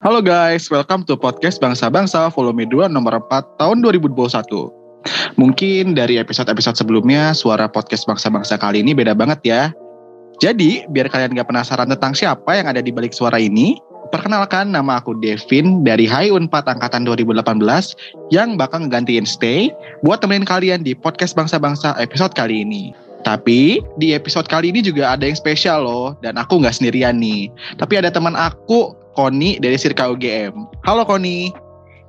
[0.00, 4.16] Halo guys, welcome to podcast Bangsa-Bangsa volume 2 nomor 4 tahun 2021.
[5.36, 9.62] Mungkin dari episode-episode sebelumnya suara podcast Bangsa-Bangsa kali ini beda banget ya.
[10.40, 13.76] Jadi, biar kalian gak penasaran tentang siapa yang ada di balik suara ini,
[14.08, 17.60] perkenalkan nama aku Devin dari Hai Unpad Angkatan 2018
[18.32, 19.68] yang bakal ngegantiin Stay
[20.00, 22.96] buat temenin kalian di podcast Bangsa-Bangsa episode kali ini.
[23.24, 27.52] Tapi di episode kali ini juga ada yang spesial loh dan aku nggak sendirian nih.
[27.76, 30.54] Tapi ada teman aku Koni dari Sirka UGM.
[30.86, 31.52] Halo Koni.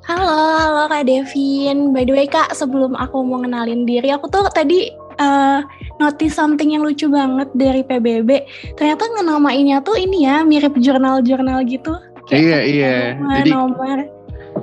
[0.01, 1.93] Halo, halo Kak Devin.
[1.93, 4.89] By the way Kak, sebelum aku mau kenalin diri, aku tuh tadi
[5.21, 5.61] uh,
[6.01, 8.45] notice something yang lucu banget dari PBB.
[8.81, 11.93] Ternyata ngenamainnya tuh ini ya, mirip jurnal-jurnal gitu.
[12.29, 12.95] Kayak iya, iya.
[13.17, 13.97] Nomor, Jadi nomor.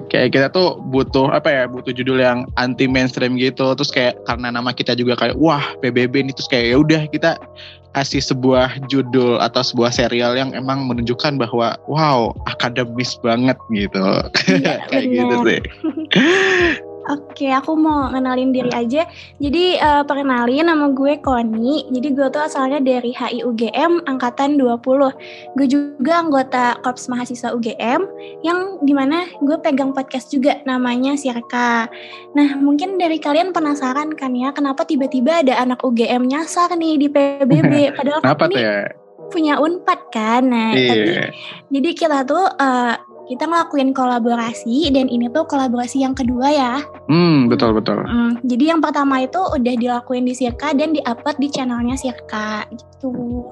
[0.08, 3.76] Kayak kita tuh butuh apa ya, butuh judul yang anti mainstream gitu.
[3.76, 7.30] Terus kayak karena nama kita juga kayak wah PBB ini terus kayak ya udah kita
[7.96, 14.04] kasih sebuah judul atau sebuah serial yang emang menunjukkan bahwa wow akademis banget gitu.
[14.48, 15.60] Iya, kayak gitu sih
[17.08, 19.08] Oke, aku mau kenalin diri aja.
[19.40, 21.88] Jadi uh, perkenalin nama gue Koni.
[21.88, 25.56] Jadi gue tuh asalnya dari HIUGM angkatan 20.
[25.56, 28.04] Gue juga anggota Korps Mahasiswa UGM
[28.44, 31.88] yang di mana gue pegang podcast juga namanya Sirka.
[32.36, 37.08] Nah, mungkin dari kalian penasaran kan ya kenapa tiba-tiba ada anak UGM nyasar nih di
[37.08, 38.76] PBB padahal kenapa ini ya?
[39.28, 40.42] punya Unpad kan.
[40.48, 40.88] Nah, yeah.
[40.88, 41.12] tapi
[41.72, 42.94] jadi kita tuh uh,
[43.28, 46.74] kita ngelakuin kolaborasi dan ini tuh kolaborasi yang kedua ya.
[47.12, 48.00] Hmm, betul betul.
[48.08, 53.44] Hmm, jadi yang pertama itu udah dilakuin di Sirka dan diupload di channelnya Sirka gitu.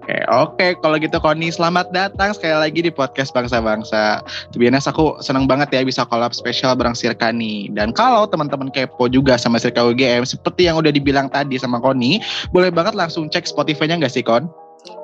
[0.00, 0.66] Oke, oke.
[0.82, 4.26] Kalau gitu Koni, selamat datang sekali lagi di podcast Bangsa-Bangsa.
[4.58, 7.70] Biasa aku seneng banget ya bisa collab spesial bareng Sirka nih.
[7.70, 12.18] Dan kalau teman-teman kepo juga sama Sirka UGM, seperti yang udah dibilang tadi sama Koni,
[12.50, 14.50] boleh banget langsung cek Spotify-nya nggak sih, Kon?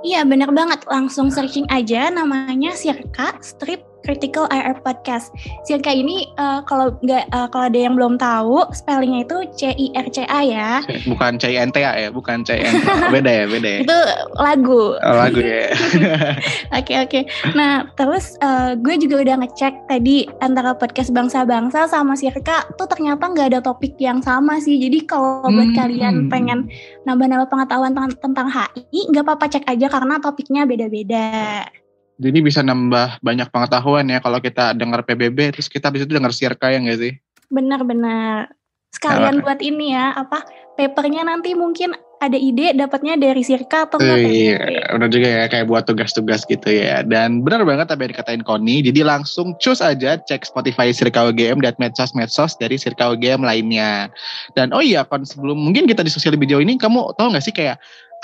[0.03, 0.83] Iya, bener banget.
[0.91, 5.33] Langsung searching aja namanya Sirka Strip Critical IR Podcast.
[5.65, 9.87] Sirka ini uh, kalau nggak uh, kalau ada yang belum tahu spellingnya itu C I
[9.97, 10.71] R C A ya.
[11.09, 12.75] Bukan C I N T A ya, bukan C I N.
[13.15, 13.79] Beda ya, beda ya.
[13.87, 13.99] itu
[14.37, 14.83] lagu.
[14.99, 15.71] Oh, lagu ya.
[16.77, 16.93] Oke oke.
[16.93, 17.23] Okay, okay.
[17.55, 23.31] Nah terus uh, gue juga udah ngecek tadi antara podcast bangsa-bangsa sama Sirka tuh ternyata
[23.31, 24.77] nggak ada topik yang sama sih.
[24.77, 25.79] Jadi kalau buat hmm.
[25.79, 26.69] kalian pengen
[27.07, 31.65] nambah-nambah pengetahuan tentang, tentang HI, nggak apa-apa cek aja karena topiknya beda-beda.
[32.17, 36.73] Jadi bisa nambah banyak pengetahuan ya kalau kita dengar PBB terus kita bisa dengar Sirka
[36.73, 37.13] ya nggak sih?
[37.53, 38.51] Benar-benar.
[38.97, 40.41] Sekalian buat ini ya, apa
[40.73, 44.25] papernya nanti mungkin ada ide dapatnya dari Sirka atau enggak?
[44.25, 44.61] Iya,
[44.97, 47.05] udah juga ya kayak buat tugas-tugas gitu ya.
[47.05, 48.81] Dan benar banget apa yang dikatain Koni.
[48.81, 54.09] Jadi langsung cus aja cek Spotify Sirka UGM dan medsos-medsos dari Sirka UGM lainnya.
[54.57, 57.53] Dan oh iya Kon sebelum mungkin kita diskusi lebih jauh ini kamu tahu nggak sih
[57.53, 57.77] kayak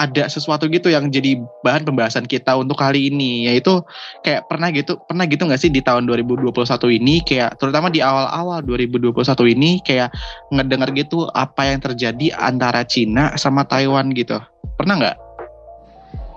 [0.02, 3.78] ada sesuatu gitu yang jadi bahan pembahasan kita untuk kali ini yaitu
[4.26, 6.50] kayak pernah gitu pernah gitu nggak sih di tahun 2021
[6.98, 10.10] ini kayak terutama di awal-awal 2021 ini kayak
[10.50, 14.42] ngedengar gitu apa yang terjadi antara Cina sama Taiwan gitu
[14.74, 15.16] pernah nggak?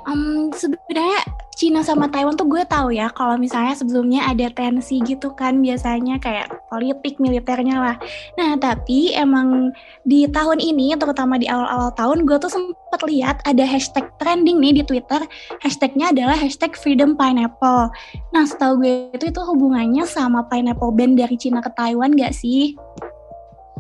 [0.06, 5.32] Um, sebenarnya Cina sama Taiwan tuh gue tahu ya kalau misalnya sebelumnya ada tensi gitu
[5.32, 7.96] kan biasanya kayak politik militernya lah.
[8.36, 9.72] Nah tapi emang
[10.04, 14.80] di tahun ini terutama di awal-awal tahun gue tuh sempat lihat ada hashtag trending nih
[14.80, 15.24] di Twitter.
[15.64, 17.88] Hashtagnya adalah hashtag Freedom Pineapple.
[18.36, 22.76] Nah setahu gue itu itu hubungannya sama pineapple band dari Cina ke Taiwan gak sih?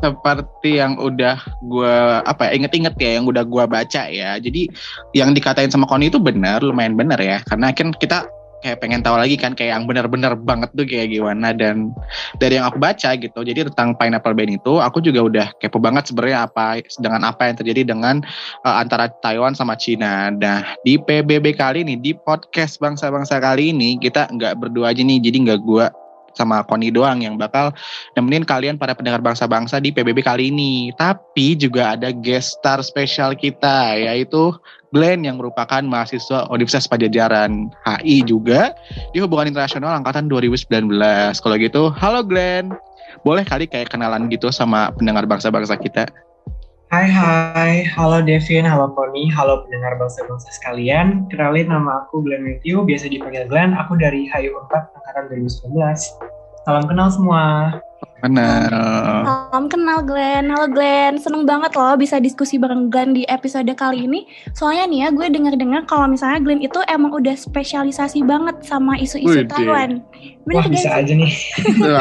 [0.03, 1.95] Seperti yang udah gue
[2.27, 4.35] apa ya inget-inget ya yang udah gue baca ya.
[4.39, 4.67] Jadi
[5.15, 7.39] yang dikatain sama Koni itu benar lumayan benar ya.
[7.47, 8.27] Karena kan kita
[8.65, 11.55] kayak pengen tahu lagi kan kayak yang benar-benar banget tuh kayak gimana.
[11.55, 11.95] Dan
[12.41, 16.09] dari yang aku baca gitu jadi tentang Pineapple Band itu aku juga udah kepo banget
[16.09, 18.25] sebenarnya apa dengan apa yang terjadi dengan
[18.67, 20.33] uh, antara Taiwan sama Cina.
[20.33, 25.21] Nah di PBB kali ini di podcast bangsa-bangsa kali ini kita nggak berdua aja nih.
[25.23, 25.85] Jadi nggak gue
[26.35, 27.71] sama Koni doang yang bakal
[28.13, 30.91] nemenin kalian para pendengar bangsa-bangsa di PBB kali ini.
[30.99, 34.53] Tapi juga ada guest star spesial kita yaitu
[34.95, 38.71] Glenn yang merupakan mahasiswa Universitas Pajajaran HI juga
[39.11, 40.87] di hubungan internasional angkatan 2019.
[41.43, 42.71] Kalau gitu, halo Glenn.
[43.27, 46.07] Boleh kali kayak kenalan gitu sama pendengar bangsa-bangsa kita?
[46.95, 51.27] Hai hai, halo Devin, halo Koni, halo pendengar bangsa-bangsa sekalian.
[51.27, 53.75] Kenalin nama aku Glenn Matthew, biasa dipanggil Glenn.
[53.75, 55.75] Aku dari HIU 4 angkatan 2019.
[56.63, 57.43] Salam kenal semua.
[58.23, 58.71] Kenal.
[59.27, 60.47] Salam kenal Glenn.
[60.47, 64.23] Halo Glenn, seneng banget loh bisa diskusi bareng Glenn di episode kali ini.
[64.55, 69.43] Soalnya nih ya, gue denger-dengar kalau misalnya Glenn itu emang udah spesialisasi banget sama isu-isu
[69.51, 69.99] Taiwan.
[70.47, 71.35] Bener Wah bisa aja nih.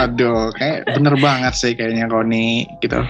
[0.07, 3.03] Aduh, kayak bener banget sih kayaknya Koni gitu.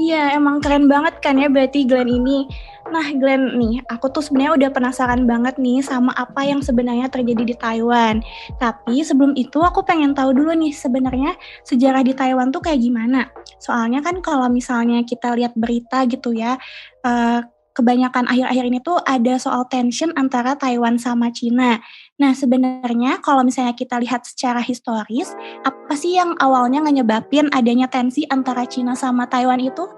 [0.00, 2.48] Iya, emang keren banget kan ya berarti Glenn ini.
[2.88, 7.44] Nah, Glenn nih, aku tuh sebenarnya udah penasaran banget nih sama apa yang sebenarnya terjadi
[7.44, 8.24] di Taiwan.
[8.56, 11.36] Tapi sebelum itu aku pengen tahu dulu nih sebenarnya
[11.68, 13.28] sejarah di Taiwan tuh kayak gimana.
[13.60, 16.56] Soalnya kan kalau misalnya kita lihat berita gitu ya,
[17.04, 17.44] uh,
[17.76, 21.76] kebanyakan akhir-akhir ini tuh ada soal tension antara Taiwan sama Cina.
[22.20, 25.32] Nah, sebenarnya kalau misalnya kita lihat secara historis,
[25.64, 29.88] apa sih yang awalnya nyebabin adanya tensi antara Cina sama Taiwan itu?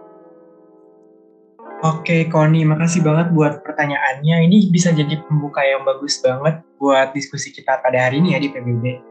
[1.83, 4.47] Oke, Koni, makasih banget buat pertanyaannya.
[4.47, 8.55] Ini bisa jadi pembuka yang bagus banget buat diskusi kita pada hari ini ya di
[8.55, 9.03] PBB.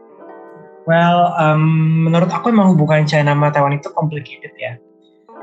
[0.88, 4.80] Well, um, menurut aku emang hubungan China sama Taiwan itu complicated ya.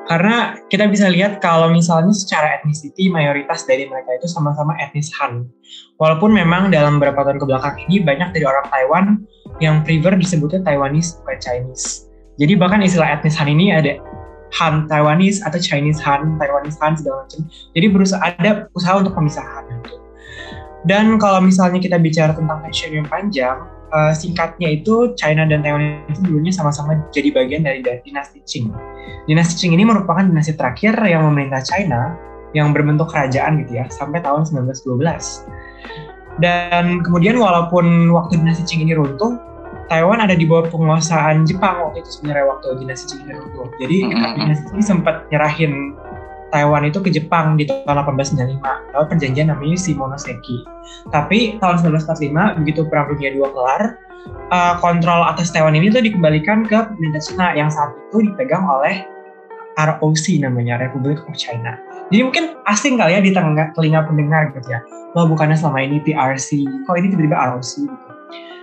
[0.10, 5.46] Karena kita bisa lihat kalau misalnya secara ethnicity mayoritas dari mereka itu sama-sama etnis Han.
[6.02, 9.06] Walaupun memang dalam beberapa tahun ke belakang ini banyak dari orang Taiwan
[9.62, 12.10] yang prefer disebutnya Taiwanese bukan Chinese.
[12.42, 14.02] Jadi bahkan istilah etnis Han ini ada
[14.58, 17.46] Han Taiwanese atau Chinese Han, Taiwanese Han segala macam.
[17.78, 19.70] Jadi berusaha ada usaha untuk pemisahan.
[20.90, 23.62] Dan kalau misalnya kita bicara tentang tension yang panjang,
[23.94, 28.72] uh, singkatnya itu China dan Taiwan itu dulunya sama-sama jadi bagian dari dinasti Qing.
[29.26, 32.16] Dinasti Qing ini merupakan dinasti terakhir yang memerintah China
[32.58, 34.98] yang berbentuk kerajaan gitu ya sampai tahun 1912.
[36.40, 39.38] Dan kemudian walaupun waktu dinasti Qing ini runtuh,
[39.90, 43.62] Taiwan ada di bawah penguasaan Jepang waktu itu sebenarnya waktu dinasti Qing itu.
[43.82, 44.34] Jadi mm-hmm.
[44.38, 45.98] dinasti Qing sempat nyerahin
[46.50, 47.86] Taiwan itu ke Jepang di tahun
[48.18, 48.62] 1895
[48.94, 50.66] lewat perjanjian namanya Shimonoseki.
[51.14, 53.98] Tapi tahun 1945 begitu Perang Dunia II kelar,
[54.50, 59.06] uh, kontrol atas Taiwan ini tuh dikembalikan ke pemerintah Cina yang saat itu dipegang oleh
[59.80, 61.80] ROC namanya Republic of China.
[62.10, 64.82] Jadi mungkin asing kali ya di tengah telinga pendengar gitu ya.
[65.14, 68.10] Lo bukannya selama ini PRC, kok ini tiba-tiba ROC gitu.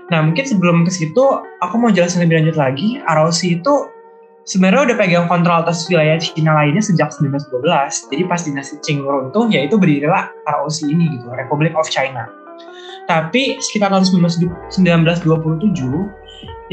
[0.07, 1.25] Nah mungkin sebelum ke situ
[1.63, 3.01] aku mau jelasin lebih lanjut lagi.
[3.07, 3.75] ROC itu
[4.47, 8.15] sebenarnya udah pegang kontrol atas wilayah Cina lainnya sejak 1912.
[8.15, 12.31] Jadi pas dinasti Qing runtuh, yaitu berdirilah ROC ini gitu, Republic of China.
[13.11, 15.27] Tapi sekitar tahun 1927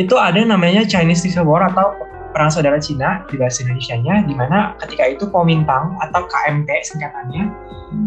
[0.02, 1.94] itu ada namanya Chinese Civil War atau
[2.34, 7.46] Perang Saudara Cina di bahasa Indonesia-nya, di mana ketika itu Kuomintang atau KMT singkatannya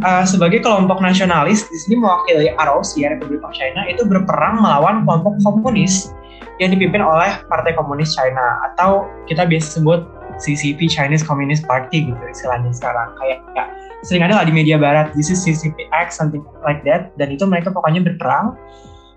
[0.02, 5.06] uh, sebagai kelompok nasionalis di sini mewakili ROC ya Republik of China itu berperang melawan
[5.06, 6.10] kelompok komunis
[6.56, 10.04] yang dipimpin oleh Partai Komunis China atau kita biasa sebut
[10.40, 13.64] CCP Chinese Communist Party gitu istilahnya sekarang kayak ya,
[14.04, 17.72] sering ada lah di media barat this is CCPX something like that dan itu mereka
[17.72, 18.56] pokoknya berperang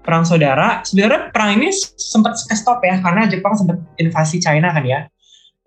[0.09, 0.81] perang saudara.
[0.81, 1.69] Sebenarnya perang ini
[1.99, 5.05] sempat stop ya karena Jepang sempat invasi China kan ya.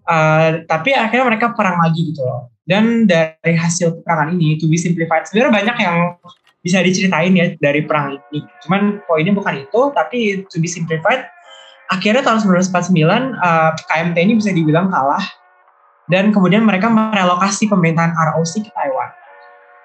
[0.03, 2.51] Uh, tapi akhirnya mereka perang lagi gitu loh.
[2.67, 5.97] Dan dari hasil perangan ini, to be simplified, sebenarnya banyak yang
[6.63, 8.43] bisa diceritain ya dari perang ini.
[8.67, 11.27] Cuman poinnya bukan itu, tapi to be simplified,
[11.93, 15.21] akhirnya tahun 1949 uh, KMT ini bisa dibilang kalah
[16.09, 19.11] dan kemudian mereka merelokasi pemerintahan ROC ke Taiwan.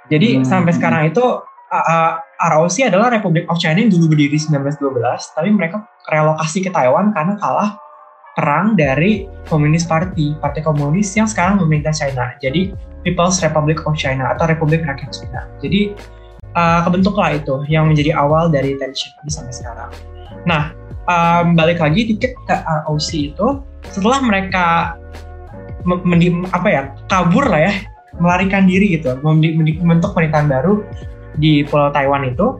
[0.07, 0.47] Jadi hmm.
[0.47, 1.23] sampai sekarang itu
[1.71, 2.11] uh,
[2.55, 7.35] ROC adalah Republic of China yang dulu berdiri 1912, tapi mereka relokasi ke Taiwan karena
[7.35, 7.75] kalah
[8.39, 12.31] perang dari Communist Party, Partai Komunis yang sekarang memerintah China.
[12.39, 12.71] Jadi
[13.03, 15.49] People's Republic of China atau Republik Rakyat China.
[15.59, 15.91] Jadi
[16.55, 19.89] uh, kebentuklah itu yang menjadi awal dari tension ini sampai sekarang.
[20.45, 20.71] Nah,
[21.07, 22.55] um, balik lagi dikit ke
[22.85, 23.47] ROC itu,
[23.89, 24.95] setelah mereka
[26.51, 27.73] apa ya kabur lah ya
[28.19, 30.83] melarikan diri gitu membentuk pemerintahan baru
[31.39, 32.59] di Pulau Taiwan itu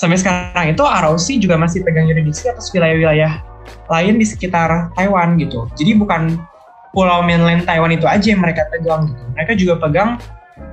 [0.00, 3.38] sampai sekarang itu ROC juga masih pegang yurisdiksi atas wilayah-wilayah
[3.86, 5.70] lain di sekitar Taiwan gitu.
[5.78, 6.38] Jadi bukan
[6.90, 9.22] pulau mainland Taiwan itu aja yang mereka pegang gitu.
[9.36, 10.10] Mereka juga pegang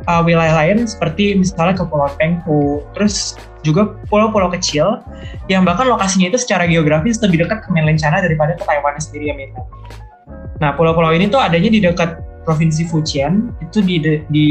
[0.08, 5.00] uh, wilayah lain seperti misalnya Kepulauan Penghu, terus juga pulau-pulau kecil
[5.48, 9.32] yang bahkan lokasinya itu secara geografis lebih dekat ke mainland China daripada ke Taiwan sendiri
[9.32, 9.68] yang mainland.
[10.60, 14.00] Nah, pulau-pulau ini tuh adanya di dekat provinsi Fujian, itu di
[14.32, 14.48] di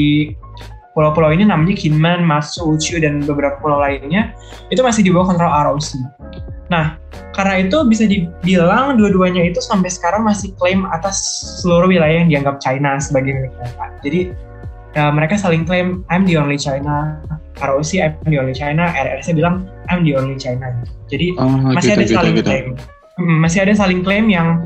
[0.97, 4.32] pulau-pulau ini namanya Kinmen, Matsu, Uchu, dan beberapa pulau lainnya
[4.68, 5.97] itu masih di bawah kontrol ROC.
[6.68, 6.97] Nah,
[7.37, 11.21] karena itu bisa dibilang dua-duanya itu sampai sekarang masih klaim atas
[11.61, 13.85] seluruh wilayah yang dianggap China sebagai milik mereka.
[14.00, 14.21] Jadi
[14.92, 17.20] ya, mereka saling klaim I'm the only China,
[17.61, 20.72] ROC I'm the only China, RRC bilang I'm the only China.
[21.08, 22.49] Jadi oh, masih gitu, ada gitu, saling gitu.
[22.49, 22.66] klaim,
[23.20, 24.64] hmm, masih ada saling klaim yang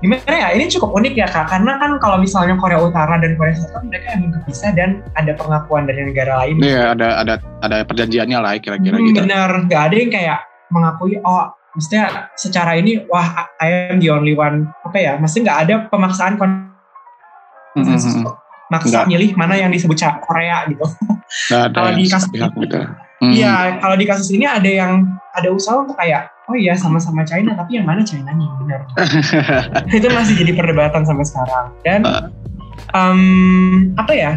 [0.00, 1.46] gimana ya ini cukup unik ya kak.
[1.52, 5.84] Karena kan kalau misalnya Korea Utara dan Korea Selatan mereka emang kepisah dan ada pengakuan
[5.84, 6.56] dari negara lain.
[6.60, 9.18] Iya ada ada ada perjanjiannya lah kira-kira hmm, gitu.
[9.22, 9.50] benar.
[9.68, 10.38] Nggak ada yang kayak
[10.72, 14.72] mengakui oh maksudnya secara ini wah I am the only one.
[14.88, 18.49] Apa ya maksudnya nggak ada pemaksaan konsensus mm -hmm.
[18.70, 18.86] Hmm, hmm.
[18.86, 20.86] maksa milih mana yang disebut Korea gitu
[21.50, 22.46] kalau di kasus gitu.
[23.20, 23.74] Iya, hmm.
[23.84, 27.78] kalau di kasus ini ada yang ada usaha untuk kayak oh iya sama-sama China tapi
[27.78, 28.80] yang mana China nih benar
[29.98, 32.00] itu masih jadi perdebatan sampai sekarang dan
[32.90, 34.32] um, apa ya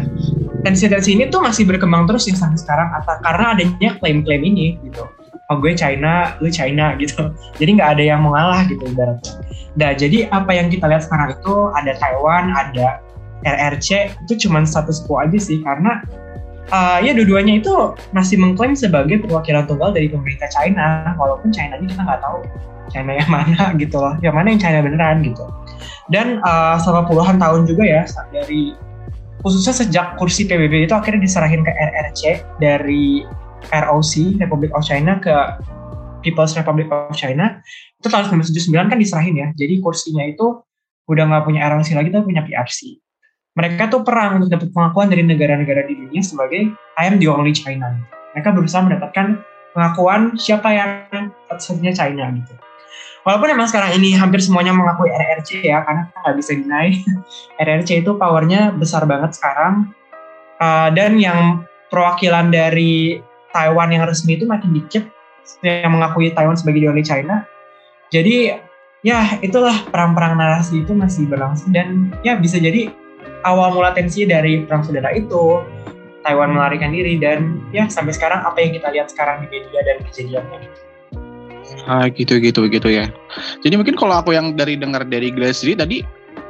[0.62, 5.02] tensi-tensi ini tuh masih berkembang terus yang sampai sekarang atau karena adanya klaim-klaim ini gitu
[5.52, 7.32] oh gue China, lu China gitu.
[7.60, 9.32] Jadi nggak ada yang mengalah gitu ibaratnya.
[9.74, 13.03] Nah jadi apa yang kita lihat sekarang itu ada Taiwan, ada
[13.44, 16.00] RRC itu cuma status quo aja sih karena
[16.72, 17.72] uh, ya dua-duanya itu
[18.16, 22.40] masih mengklaim sebagai perwakilan tunggal dari pemerintah China walaupun China kita nggak tahu
[22.92, 25.44] China yang mana gitu loh, yang mana yang China beneran gitu.
[26.12, 28.76] Dan uh, selama puluhan tahun juga ya dari
[29.40, 32.22] khususnya sejak kursi PBB itu akhirnya diserahin ke RRC
[32.60, 33.24] dari
[33.72, 35.32] ROC Republic of China ke
[36.24, 37.60] People's Republic of China
[38.00, 40.64] itu tahun 1979 kan diserahin ya jadi kursinya itu
[41.12, 43.03] udah nggak punya ROC lagi tapi punya PRC
[43.54, 47.54] mereka tuh perang untuk dapat pengakuan dari negara-negara di dunia sebagai I am the only
[47.54, 47.94] China.
[48.34, 49.38] Mereka berusaha mendapatkan
[49.70, 52.34] pengakuan siapa yang satu-satunya China?
[52.34, 52.54] gitu.
[53.24, 56.86] Walaupun emang sekarang ini hampir semuanya mengakui RRC ya karena kita nggak bisa deny
[57.64, 59.94] RRC itu powernya besar banget sekarang.
[60.58, 63.22] Uh, dan yang perwakilan dari
[63.54, 65.06] Taiwan yang resmi itu makin dikit
[65.62, 67.46] yang mengakui Taiwan sebagai the China.
[68.10, 68.50] Jadi
[69.06, 72.90] ya itulah perang-perang narasi itu masih berlangsung dan ya bisa jadi
[73.44, 75.60] awal mula tensi dari perang saudara itu
[76.24, 79.96] Taiwan melarikan diri dan ya sampai sekarang apa yang kita lihat sekarang di media dan
[80.08, 80.80] kejadiannya gitu.
[81.84, 83.12] Ah gitu gitu gitu ya.
[83.60, 86.00] Jadi mungkin kalau aku yang dari dengar dari Glassry tadi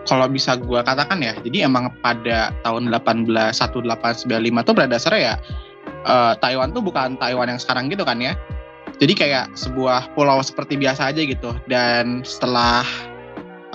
[0.07, 4.31] kalau bisa gue katakan ya, jadi emang pada tahun 18 1895
[4.63, 5.35] tuh dasarnya ya
[6.07, 8.37] uh, Taiwan tuh bukan Taiwan yang sekarang gitu kan ya.
[9.03, 11.51] Jadi kayak sebuah pulau seperti biasa aja gitu.
[11.67, 12.87] Dan setelah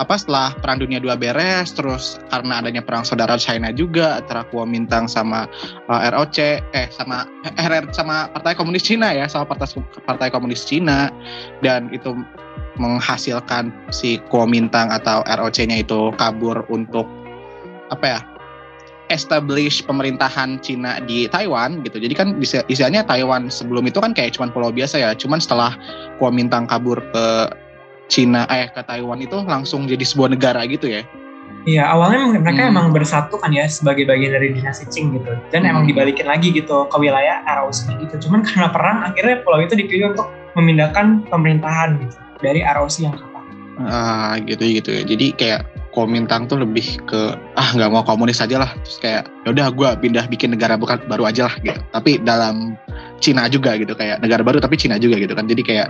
[0.00, 5.04] apa setelah perang dunia dua beres terus karena adanya perang saudara China juga antara Kuomintang
[5.04, 5.44] sama
[5.92, 6.38] uh, eh, ROC
[6.72, 7.28] eh sama
[7.60, 9.68] RR sama Partai Komunis Cina ya sama Partai
[10.08, 11.12] Partai Komunis Cina
[11.60, 12.16] dan itu
[12.80, 17.04] menghasilkan si Kuomintang atau ROC-nya itu kabur untuk
[17.92, 18.20] apa ya
[19.12, 21.98] establish pemerintahan Cina di Taiwan gitu.
[21.98, 22.38] Jadi kan
[22.70, 25.10] istilahnya Taiwan sebelum itu kan kayak cuman pulau biasa ya.
[25.18, 25.74] Cuman setelah
[26.22, 27.26] Kuomintang kabur ke
[28.10, 31.06] Cina eh ke Taiwan itu langsung jadi sebuah negara gitu ya.
[31.68, 32.72] Iya, awalnya mereka hmm.
[32.72, 35.36] emang bersatu kan ya sebagai bagian dari dinasti Qing gitu.
[35.52, 35.70] Dan hmm.
[35.70, 38.28] emang dibalikin lagi gitu ke wilayah ROC gitu.
[38.28, 43.44] Cuman karena perang akhirnya pulau itu dipilih untuk memindahkan pemerintahan gitu dari ROC yang kapan.
[43.86, 45.02] Ah gitu gitu ya.
[45.04, 49.50] Jadi kayak Komintang tuh lebih ke ah nggak mau komunis aja lah terus kayak ya
[49.50, 52.78] udah gue pindah bikin negara bukan baru aja lah gitu tapi dalam
[53.18, 55.88] Cina juga gitu kayak negara baru tapi Cina juga gitu kan jadi kayak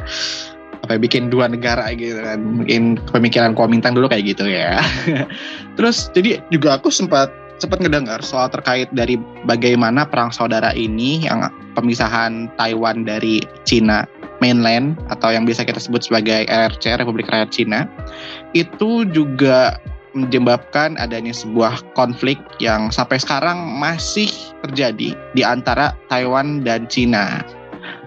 [0.84, 4.80] apa ya, bikin dua negara gitu kan mungkin pemikiran Komintang dulu kayak gitu ya
[5.76, 11.44] terus jadi juga aku sempat sempat ngedengar soal terkait dari bagaimana perang saudara ini yang
[11.76, 14.08] pemisahan Taiwan dari Cina
[14.40, 17.84] mainland atau yang biasa kita sebut sebagai RRC Republik Rakyat Cina
[18.56, 19.76] itu juga
[20.16, 24.26] menyebabkan adanya sebuah konflik yang sampai sekarang masih
[24.66, 27.46] terjadi di antara Taiwan dan Cina.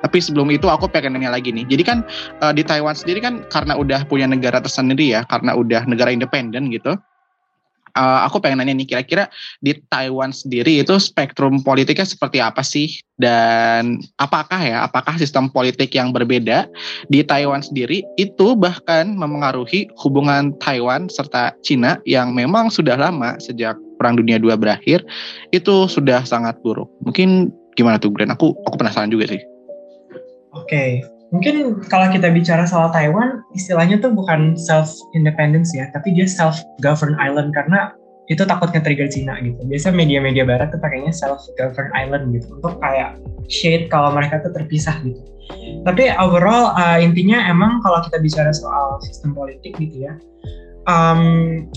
[0.04, 1.64] Tapi sebelum itu aku pengen nanya lagi nih.
[1.66, 1.98] Jadi kan
[2.44, 6.68] uh, di Taiwan sendiri kan karena udah punya negara tersendiri ya, karena udah negara independen
[6.70, 7.00] gitu
[7.98, 9.30] uh, aku pengen nanya nih kira-kira
[9.62, 15.94] di Taiwan sendiri itu spektrum politiknya seperti apa sih dan apakah ya apakah sistem politik
[15.94, 16.68] yang berbeda
[17.08, 23.78] di Taiwan sendiri itu bahkan memengaruhi hubungan Taiwan serta Cina yang memang sudah lama sejak
[24.02, 25.06] Perang Dunia II berakhir
[25.56, 26.90] itu sudah sangat buruk.
[27.08, 28.34] Mungkin gimana tuh Glenn?
[28.34, 29.53] Aku aku penasaran juga sih.
[30.54, 30.90] Oke, okay
[31.34, 36.62] mungkin kalau kita bicara soal Taiwan istilahnya tuh bukan self independence ya tapi dia self
[36.86, 37.98] governed island karena
[38.32, 39.60] itu takutnya trigger Cina gitu.
[39.68, 43.20] Biasa media-media barat tuh pakainya self governed island gitu untuk kayak
[43.52, 45.20] shade kalau mereka tuh terpisah gitu.
[45.84, 50.16] Tapi overall uh, intinya emang kalau kita bicara soal sistem politik gitu ya
[50.88, 51.68] um,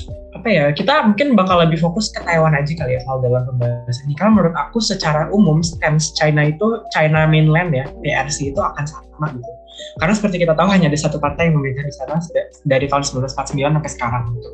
[0.46, 4.06] apa ya kita mungkin bakal lebih fokus ke Taiwan aja kali ya kalau dalam pembahasan
[4.06, 8.86] ini karena menurut aku secara umum stance China itu China mainland ya PRC itu akan
[8.86, 9.50] sama gitu.
[9.98, 12.22] Karena seperti kita tahu hanya ada satu partai yang memerintah di sana
[12.62, 14.50] dari tahun 1949 sampai sekarang gitu.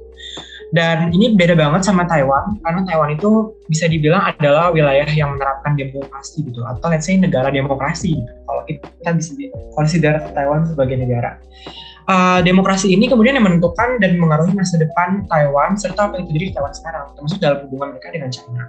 [0.72, 5.76] Dan ini beda banget sama Taiwan karena Taiwan itu bisa dibilang adalah wilayah yang menerapkan
[5.76, 8.32] demokrasi gitu atau let's say negara demokrasi gitu.
[8.48, 9.36] kalau kita bisa
[9.76, 11.36] consider Taiwan sebagai negara
[12.08, 16.44] uh, demokrasi ini kemudian yang menentukan dan mengaruhi masa depan Taiwan serta apa yang terjadi
[16.50, 18.62] di Taiwan sekarang, termasuk dalam hubungan mereka dengan China.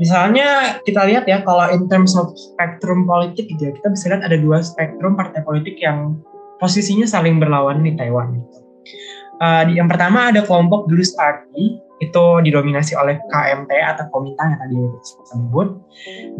[0.00, 4.22] Misalnya kita lihat ya kalau in terms of spektrum politik gitu ya, kita bisa lihat
[4.24, 6.18] ada dua spektrum partai politik yang
[6.58, 8.40] posisinya saling berlawan di Taiwan.
[9.42, 14.74] Uh, yang pertama ada kelompok Blues Party itu didominasi oleh KMT atau Komintang yang tadi
[14.74, 15.68] disebut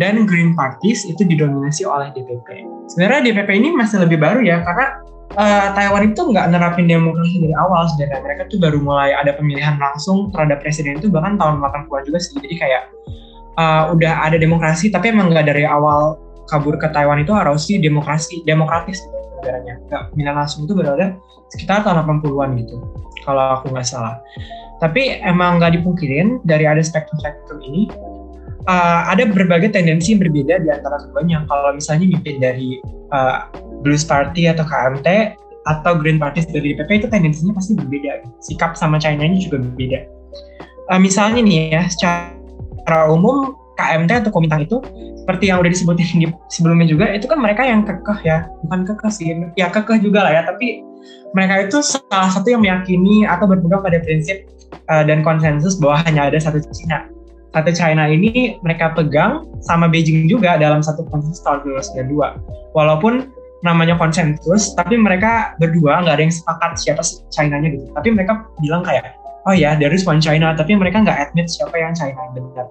[0.03, 2.67] dan Green Parties itu didominasi oleh DPP.
[2.91, 5.03] Sebenarnya DPP ini masih lebih baru ya karena
[5.37, 8.21] uh, Taiwan itu nggak nerapin demokrasi dari awal sebenarnya.
[8.25, 12.37] Mereka tuh baru mulai ada pemilihan langsung terhadap presiden itu bahkan tahun 80-an juga sih.
[12.41, 12.83] Jadi kayak
[13.57, 16.21] uh, udah ada demokrasi tapi emang nggak dari awal
[16.51, 19.75] kabur ke Taiwan itu harus sih demokrasi demokratis gitu negaranya.
[19.89, 21.17] Nggak pemilihan langsung itu berada
[21.53, 22.77] sekitar tahun 80-an gitu
[23.25, 24.21] kalau aku nggak salah.
[24.83, 27.87] Tapi emang nggak dipungkirin dari ada spektrum-spektrum ini
[28.67, 31.47] uh, ada berbagai tendensi yang berbeda di antara keduanya.
[31.47, 32.83] Kalau misalnya mimpin dari
[33.15, 33.47] uh,
[33.83, 38.27] Blues Party atau KMT atau Green Party dari DPP itu tendensinya pasti berbeda.
[38.43, 40.07] Sikap sama China ini juga berbeda.
[40.91, 44.83] Uh, misalnya nih ya secara umum KMT atau Komintang itu
[45.23, 48.51] seperti yang udah disebutin di sebelumnya juga itu kan mereka yang kekeh ya.
[48.67, 50.83] Bukan kekeh sih ya kekeh juga lah ya tapi
[51.35, 54.47] mereka itu salah satu yang meyakini atau berpegang pada prinsip
[54.91, 57.07] uh, dan konsensus bahwa hanya ada satu Cina
[57.53, 63.29] satu China ini mereka pegang sama Beijing juga dalam satu konsensus tahun 1992 walaupun
[63.63, 68.83] namanya konsensus tapi mereka berdua nggak ada yang sepakat siapa China-nya gitu tapi mereka bilang
[68.83, 69.15] kayak
[69.47, 72.67] oh ya there is one China tapi mereka nggak admit siapa yang China yang benar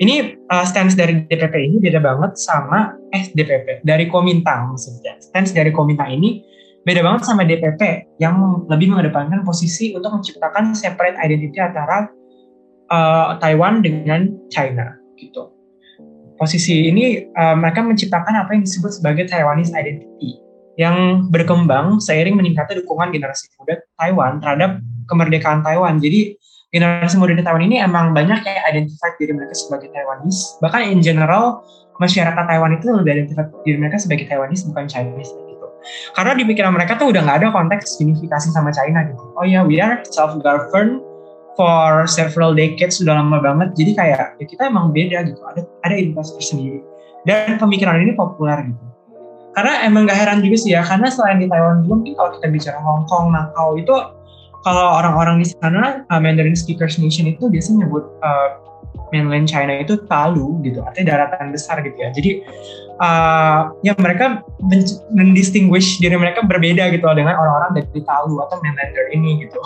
[0.00, 5.16] ini uh, stance dari DPP ini beda banget sama eh DPP dari Komintang maksudnya.
[5.22, 6.42] Stance dari Komintang ini
[6.82, 7.80] beda banget sama DPP
[8.18, 12.08] yang lebih mengedepankan posisi untuk menciptakan separate identity antara
[12.90, 15.52] uh, Taiwan dengan China gitu.
[16.40, 20.40] Posisi ini uh, mereka menciptakan apa yang disebut sebagai Taiwanese identity
[20.80, 26.00] yang berkembang seiring meningkatnya dukungan generasi muda Taiwan terhadap kemerdekaan Taiwan.
[26.00, 26.40] Jadi
[26.72, 30.56] generasi muda di Taiwan ini emang banyak yang identify diri mereka sebagai Taiwanese.
[30.64, 31.60] Bahkan in general,
[32.00, 35.66] masyarakat Taiwan itu lebih identify diri mereka sebagai Taiwanese bukan Chinese gitu.
[36.16, 39.20] Karena di pikiran mereka tuh udah nggak ada konteks unifikasi sama China gitu.
[39.36, 41.04] Oh ya, yeah, we are self-governed
[41.60, 43.76] for several decades sudah lama banget.
[43.76, 45.44] Jadi kayak ya kita emang beda gitu.
[45.44, 46.80] Ada ada identitas tersendiri.
[47.28, 48.84] Dan pemikiran ini populer gitu.
[49.50, 52.46] Karena emang gak heran juga sih ya, karena selain di Taiwan juga mungkin kalau kita
[52.54, 53.90] bicara Hong Kong, Macau itu
[54.62, 58.62] kalau orang-orang di sana uh, Mandarin speakers nation itu biasanya nyebut uh,
[59.10, 62.14] mainland China itu Talu gitu, artinya daratan besar gitu ya.
[62.14, 62.46] Jadi
[63.02, 64.46] uh, ya mereka
[65.10, 69.58] mendistinguish diri mereka berbeda gitu dengan orang-orang dari Talu atau mainlander ini gitu.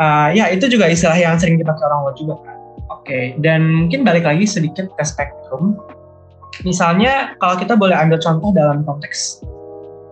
[0.00, 2.56] Uh, ya itu juga istilah yang sering dipakai orang luar juga kan.
[2.88, 3.24] Oke, okay.
[3.38, 5.76] dan mungkin balik lagi sedikit ke spektrum.
[6.64, 9.44] Misalnya kalau kita boleh ambil contoh dalam konteks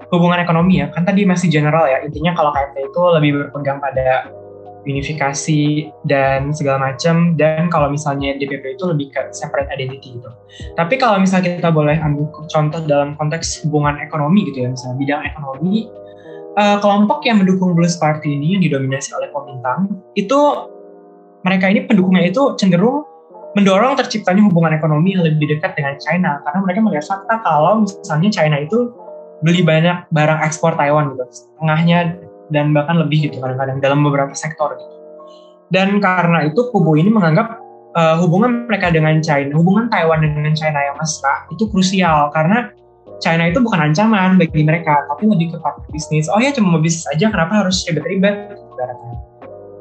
[0.08, 4.32] hubungan ekonomi ya kan tadi masih general ya intinya kalau KMT itu lebih berpegang pada
[4.88, 10.30] unifikasi dan segala macam dan kalau misalnya DPP itu lebih ke separate identity gitu.
[10.72, 15.20] Tapi kalau misalnya kita boleh ambil contoh dalam konteks hubungan ekonomi gitu ya misalnya bidang
[15.28, 15.92] ekonomi
[16.58, 20.66] uh, kelompok yang mendukung Blues Party ini yang didominasi oleh Komintang itu
[21.46, 23.06] mereka ini pendukungnya itu cenderung
[23.56, 26.42] mendorong terciptanya hubungan ekonomi yang lebih dekat dengan China.
[26.44, 28.92] Karena mereka melihat fakta kalau misalnya China itu
[29.40, 32.18] beli banyak barang ekspor Taiwan gitu setengahnya
[32.50, 34.94] dan bahkan lebih gitu kadang-kadang dalam beberapa sektor gitu.
[35.68, 37.60] Dan karena itu kubu ini menganggap
[37.94, 42.34] uh, hubungan mereka dengan China hubungan Taiwan dengan China yang mesra itu krusial.
[42.34, 42.72] Karena
[43.18, 46.30] China itu bukan ancaman bagi mereka tapi lebih ke partner bisnis.
[46.30, 48.54] Oh ya cuma mau bisnis aja kenapa harus ribet-ribet?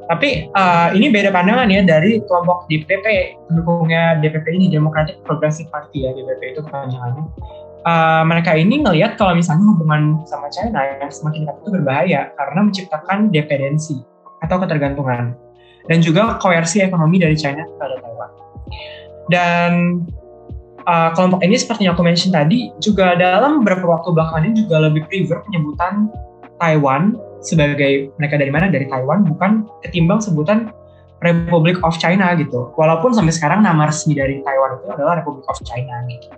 [0.07, 6.07] Tapi uh, ini beda pandangan ya dari kelompok DPP pendukungnya DPP ini Democratic Progressive Party
[6.07, 7.27] ya DPP itu kepanjangannya.
[7.87, 12.59] Uh, mereka ini ngelihat kalau misalnya hubungan sama China yang semakin dekat itu berbahaya karena
[12.67, 13.95] menciptakan dependensi
[14.43, 15.35] atau ketergantungan
[15.87, 18.31] dan juga koersi ekonomi dari China kepada Taiwan.
[19.27, 19.71] Dan
[20.87, 24.87] uh, kelompok ini seperti yang aku mention tadi juga dalam beberapa waktu belakangan ini juga
[24.87, 26.07] lebih prefer penyebutan
[26.57, 30.73] Taiwan sebagai mereka dari mana dari Taiwan bukan ketimbang sebutan
[31.21, 32.73] Republic of China gitu.
[32.77, 36.29] Walaupun sampai sekarang nama resmi dari Taiwan itu adalah Republic of China gitu.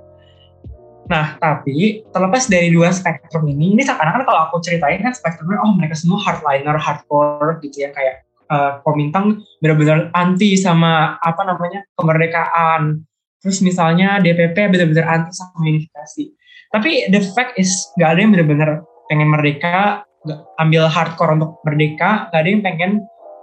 [1.10, 5.74] Nah, tapi terlepas dari dua spektrum ini, ini seakan-akan kalau aku ceritain kan spektrumnya, oh
[5.74, 13.10] mereka semua hardliner, hardcore gitu ya, kayak uh, Komintang benar-benar anti sama apa namanya kemerdekaan.
[13.40, 16.36] Terus misalnya DPP benar-benar anti sama unifikasi.
[16.70, 22.30] Tapi the fact is gak ada yang benar-benar pengen merdeka, gak, ambil hardcore untuk merdeka,
[22.30, 22.92] gak ada yang pengen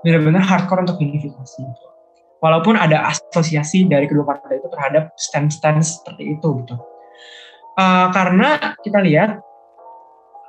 [0.04, 1.64] benar-benar hardcore untuk unifikasi.
[2.44, 6.76] Walaupun ada asosiasi dari kedua partai itu terhadap stand-stand seperti itu gitu.
[7.76, 9.40] Uh, karena kita lihat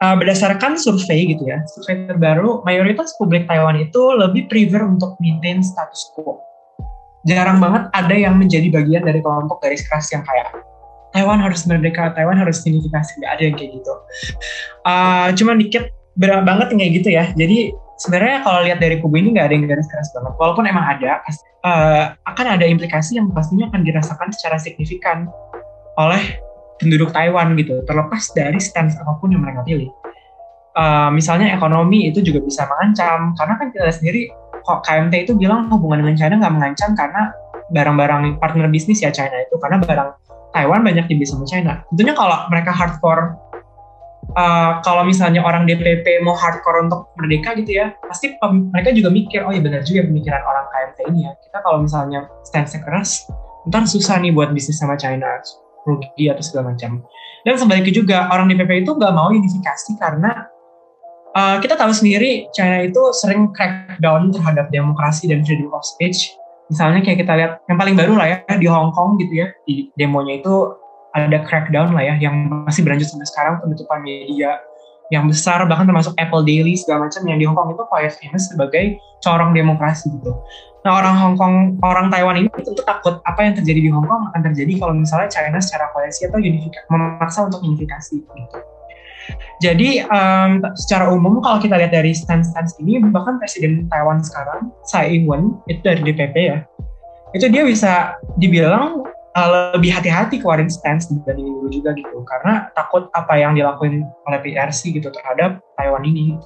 [0.04, 5.64] uh, berdasarkan survei gitu ya, survei terbaru, mayoritas publik Taiwan itu lebih prefer untuk maintain
[5.64, 6.40] status quo.
[7.28, 10.56] Jarang banget ada yang menjadi bagian dari kelompok garis keras yang kayak
[11.12, 13.94] Taiwan harus merdeka, Taiwan harus signifikasi, nggak ada yang kayak gitu.
[14.88, 17.26] Uh, cuma dikit berat banget kayak gitu ya.
[17.36, 20.34] Jadi sebenarnya kalau lihat dari kubu ini nggak ada yang garis keras banget.
[20.38, 21.24] Walaupun emang ada,
[21.66, 25.28] uh, akan ada implikasi yang pastinya akan dirasakan secara signifikan
[25.98, 26.38] oleh
[26.78, 29.90] penduduk Taiwan gitu, terlepas dari stance apa pun yang mereka pilih.
[30.78, 34.30] Uh, misalnya ekonomi itu juga bisa mengancam, karena kan kita sendiri
[34.62, 37.34] kok KMT itu bilang hubungan dengan China nggak mengancam karena
[37.74, 40.10] barang-barang partner bisnis ya China itu karena barang
[40.54, 41.82] Taiwan banyak dibeli sama China.
[41.90, 43.36] Tentunya kalau mereka hardcore
[44.38, 49.46] uh, kalau misalnya orang DPP mau hardcore untuk merdeka gitu ya, pasti mereka juga mikir,
[49.48, 51.32] oh ya benar juga pemikiran orang KMT ini ya.
[51.42, 53.26] Kita kalau misalnya stance keras,
[53.66, 55.42] ntar susah nih buat bisnis sama China,
[55.88, 57.02] rugi atau segala macam.
[57.46, 60.52] Dan sebaliknya juga, orang DPP itu nggak mau unifikasi karena
[61.38, 66.34] uh, kita tahu sendiri China itu sering crackdown terhadap demokrasi dan freedom of speech.
[66.68, 69.88] Misalnya kayak kita lihat yang paling baru lah ya di Hong Kong gitu ya, di
[69.96, 70.76] demonya itu
[71.16, 74.60] ada crackdown lah ya yang masih berlanjut sampai sekarang penutupan media
[75.08, 78.52] yang besar bahkan termasuk Apple Daily segala macam yang di Hong Kong itu quite famous
[78.52, 80.36] sebagai corong demokrasi gitu.
[80.84, 84.28] Nah orang Hong Kong, orang Taiwan ini tentu takut apa yang terjadi di Hong Kong
[84.36, 88.36] akan terjadi kalau misalnya China secara koalisi atau unifikasi memaksa untuk unifikasi gitu.
[89.64, 95.18] Jadi um, secara umum kalau kita lihat dari stance-stance ini bahkan presiden Taiwan sekarang Tsai
[95.18, 96.62] Ing-wen itu dari DPP ya,
[97.34, 102.22] itu dia bisa dibilang uh, lebih hati-hati keluarin stance dibanding dulu juga gitu.
[102.24, 106.38] Karena takut apa yang dilakuin oleh PRC gitu terhadap Taiwan ini.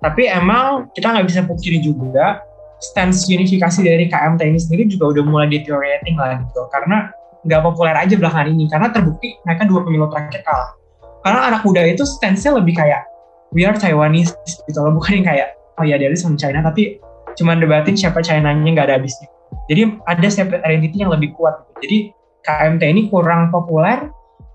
[0.00, 2.40] Tapi emang kita nggak bisa pungkiri juga
[2.80, 6.64] stance unifikasi dari KMT ini sendiri juga udah mulai deteriorating lah gitu.
[6.72, 7.12] Karena
[7.44, 10.76] nggak populer aja belakangan ini karena terbukti mereka dua pemilu terakhir kalah
[11.20, 13.04] karena anak muda itu stance-nya lebih kayak
[13.52, 14.94] we are Taiwanese gitu loh.
[14.96, 17.00] Bukan yang kayak oh ya dari sama China tapi
[17.36, 19.28] cuma debatin siapa China-nya nggak ada habisnya.
[19.66, 21.72] Jadi ada separate identity yang lebih kuat gitu.
[21.86, 21.98] jadi
[22.40, 24.08] KMT ini kurang populer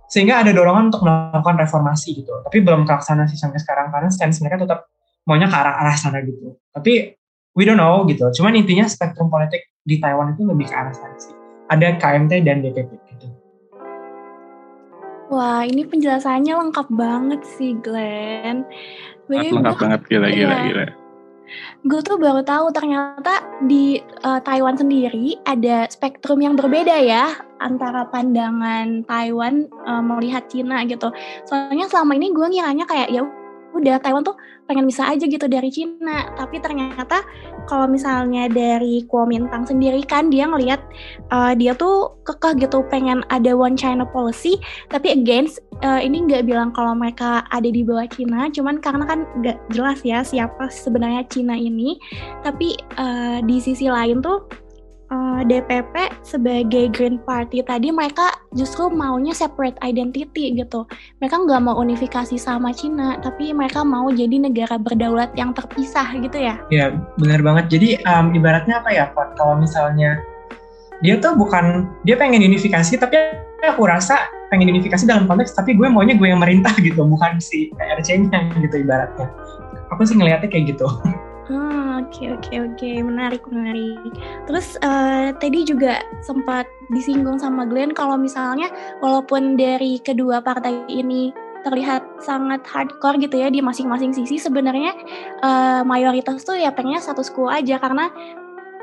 [0.10, 2.34] sehingga ada dorongan untuk melakukan reformasi gitu.
[2.46, 4.90] Tapi belum kelaksana sih sampai sekarang karena stance mereka tetap
[5.26, 6.58] maunya ke arah arah sana gitu.
[6.74, 7.14] Tapi
[7.54, 8.26] we don't know gitu.
[8.42, 11.34] Cuman intinya spektrum politik di Taiwan itu lebih ke arah sana sih.
[11.70, 13.05] Ada KMT dan DPP
[15.34, 18.62] Wah, ini penjelasannya lengkap banget sih, Glenn.
[19.26, 20.66] Jadi lengkap banget gila, gila, iya.
[20.70, 20.86] gila.
[21.86, 28.10] Gue tuh baru tahu ternyata di uh, Taiwan sendiri ada spektrum yang berbeda ya antara
[28.10, 31.14] pandangan Taiwan uh, melihat Cina gitu.
[31.46, 33.22] Soalnya selama ini gue ngiranya kayak ya
[33.76, 36.32] udah Taiwan tuh pengen bisa aja gitu dari Cina.
[36.34, 37.22] Tapi ternyata
[37.70, 40.82] kalau misalnya dari Kuomintang sendiri kan dia ngelihat
[41.30, 44.58] uh, dia tuh kekeh gitu pengen ada one China policy
[44.90, 49.20] tapi against uh, ini nggak bilang kalau mereka ada di bawah Cina cuman karena kan
[49.42, 52.00] nggak jelas ya siapa sebenarnya Cina ini.
[52.42, 54.65] Tapi uh, di sisi lain tuh
[55.12, 60.88] uh, eh, DPP sebagai Green Party tadi mereka justru maunya separate identity gitu.
[61.22, 66.38] Mereka nggak mau unifikasi sama Cina, tapi mereka mau jadi negara berdaulat yang terpisah gitu
[66.38, 66.56] ya?
[66.72, 67.66] Iya, benar banget.
[67.70, 69.38] Jadi um, ibaratnya apa ya, Pak?
[69.38, 70.22] Kalau misalnya
[71.04, 73.20] dia tuh bukan dia pengen unifikasi, tapi
[73.66, 77.74] aku rasa pengen unifikasi dalam konteks, tapi gue maunya gue yang merintah gitu, bukan si
[77.76, 79.28] PRC-nya gitu ibaratnya.
[79.94, 80.88] Aku sih ngelihatnya kayak gitu.
[81.46, 84.10] Hmm, oke oke oke, menarik menarik.
[84.50, 91.30] Terus uh, tadi juga sempat disinggung sama Glenn kalau misalnya walaupun dari kedua partai ini
[91.62, 94.94] terlihat sangat hardcore gitu ya di masing-masing sisi sebenarnya
[95.42, 98.10] uh, mayoritas tuh ya pengennya status quo aja karena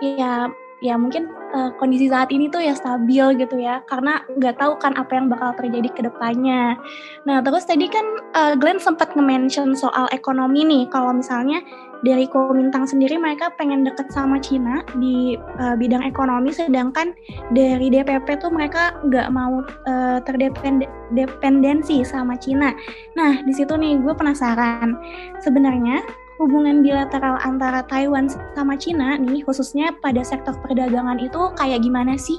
[0.03, 0.51] ya
[0.83, 4.99] ya mungkin uh, kondisi saat ini tuh ya stabil gitu ya karena nggak tahu kan
[4.99, 6.75] apa yang bakal terjadi ke depannya.
[7.23, 8.03] Nah terus tadi kan
[8.35, 11.63] uh, Glenn sempat nge-mention soal ekonomi nih kalau misalnya
[12.03, 17.15] dari Kuomintang sendiri mereka pengen deket sama Cina di uh, bidang ekonomi sedangkan
[17.55, 22.75] dari DPP tuh mereka nggak mau uh, terdependensi sama Cina.
[23.15, 24.99] Nah di situ nih gue penasaran
[25.41, 26.03] sebenarnya
[26.43, 28.27] hubungan bilateral antara Taiwan
[28.59, 32.39] sama Cina nih khususnya pada sektor perdagangan itu kayak gimana sih?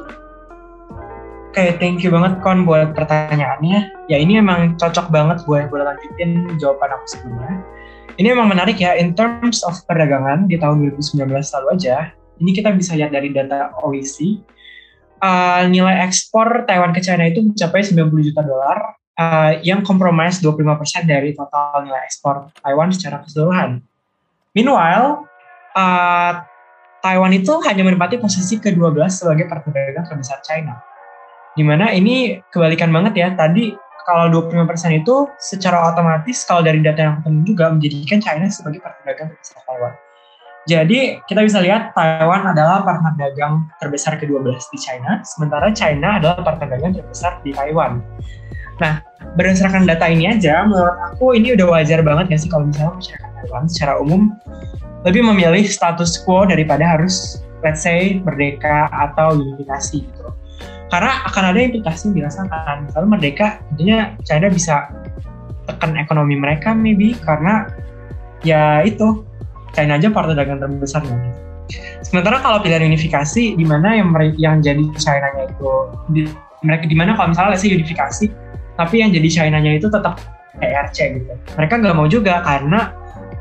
[1.54, 4.10] Oke, okay, thank you banget Kon buat pertanyaannya.
[4.10, 7.62] Ya ini emang cocok banget gue boleh lanjutin jawaban aku sebelumnya.
[8.14, 12.70] Ini memang menarik ya, in terms of perdagangan di tahun 2019 lalu aja, ini kita
[12.70, 14.38] bisa lihat dari data OECD,
[15.18, 18.78] uh, nilai ekspor Taiwan ke China itu mencapai 90 juta dolar,
[19.18, 23.82] uh, yang kompromis 25% dari total nilai ekspor Taiwan secara keseluruhan.
[24.54, 25.26] Meanwhile,
[25.74, 26.46] uh,
[27.02, 30.78] Taiwan itu hanya menempati posisi ke-12 sebagai partner dagang terbesar China.
[31.58, 33.74] Di mana ini kebalikan banget ya, tadi
[34.04, 34.68] kalau 25%
[35.04, 39.60] itu secara otomatis kalau dari data yang ketemu juga menjadikan China sebagai partner dagang terbesar
[39.68, 39.94] Taiwan.
[40.64, 46.40] Jadi kita bisa lihat Taiwan adalah partner dagang terbesar ke-12 di China, sementara China adalah
[46.40, 48.00] partner dagang terbesar di Taiwan.
[48.80, 49.04] Nah,
[49.36, 53.30] berdasarkan data ini aja, menurut aku ini udah wajar banget gak sih kalau misalnya masyarakat
[53.44, 54.22] Taiwan secara umum
[55.04, 60.28] lebih memilih status quo daripada harus let's say merdeka atau unifikasi gitu
[60.94, 64.76] karena akan ada implikasi yang dirasakan misalnya merdeka tentunya China bisa
[65.66, 67.66] tekan ekonomi mereka maybe karena
[68.46, 69.26] ya itu
[69.74, 71.18] China aja partner dagang terbesarnya
[72.04, 75.70] Sementara kalau pilihan unifikasi di mana yang yang jadi China-nya itu
[76.12, 76.22] di,
[76.62, 78.30] mereka di mana kalau misalnya sih unifikasi
[78.78, 80.20] tapi yang jadi China-nya itu tetap
[80.62, 81.34] ERC gitu.
[81.58, 82.94] Mereka nggak mau juga karena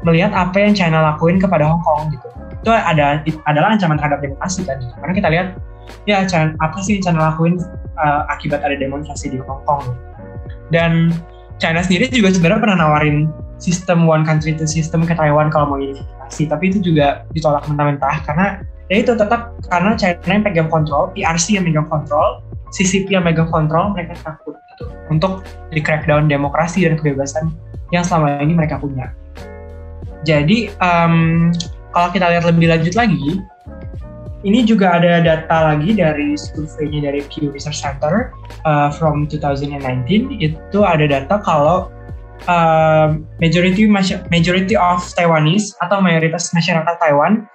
[0.06, 2.28] melihat apa yang China lakuin kepada Hong Kong gitu.
[2.62, 4.86] Itu ada adalah ancaman terhadap demokrasi tadi.
[5.02, 5.46] Karena kita lihat
[6.06, 6.26] ya
[6.58, 7.62] apa sih yang China lakuin
[7.98, 9.94] uh, akibat ada demonstrasi di Hong Kong.
[10.72, 11.12] Dan
[11.62, 13.30] China sendiri juga sebenarnya pernah nawarin
[13.62, 18.26] sistem one country to system ke Taiwan kalau mau unifikasi, tapi itu juga ditolak mentah-mentah
[18.26, 18.46] karena
[18.90, 22.42] ya itu tetap karena China yang pegang kontrol, PRC yang pegang kontrol,
[22.74, 27.54] CCP yang pegang kontrol, mereka takut gitu, untuk di crackdown demokrasi dan kebebasan
[27.94, 29.12] yang selama ini mereka punya.
[30.26, 31.50] Jadi um,
[31.92, 33.42] kalau kita lihat lebih lanjut lagi,
[34.42, 38.34] ini juga ada data lagi dari surveinya dari Pew Research Center
[38.66, 39.78] uh, from 2019
[40.42, 41.90] itu ada data kalau
[42.50, 43.86] uh, majority
[44.30, 47.46] majority of Taiwanese atau mayoritas masyarakat Taiwan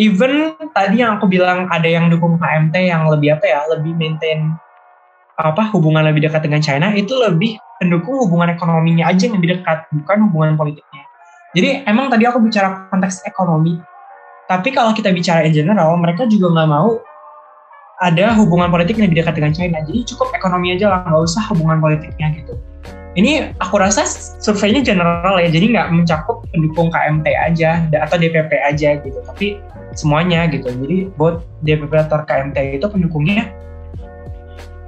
[0.00, 4.56] even tadi yang aku bilang ada yang dukung KMT yang lebih apa ya lebih maintain
[5.36, 9.84] apa hubungan lebih dekat dengan China itu lebih pendukung hubungan ekonominya aja yang lebih dekat
[9.92, 11.04] bukan hubungan politiknya.
[11.52, 13.76] Jadi emang tadi aku bicara konteks ekonomi
[14.46, 17.02] tapi kalau kita bicara in general, mereka juga nggak mau
[17.98, 19.78] ada hubungan politik yang lebih dekat dengan China.
[19.82, 22.54] Jadi cukup ekonomi aja lah, nggak usah hubungan politiknya gitu.
[23.16, 24.04] Ini aku rasa
[24.44, 29.56] surveinya general ya, jadi nggak mencakup pendukung KMT aja atau DPP aja gitu, tapi
[29.96, 30.68] semuanya gitu.
[30.68, 33.48] Jadi buat DPP atau KMT itu pendukungnya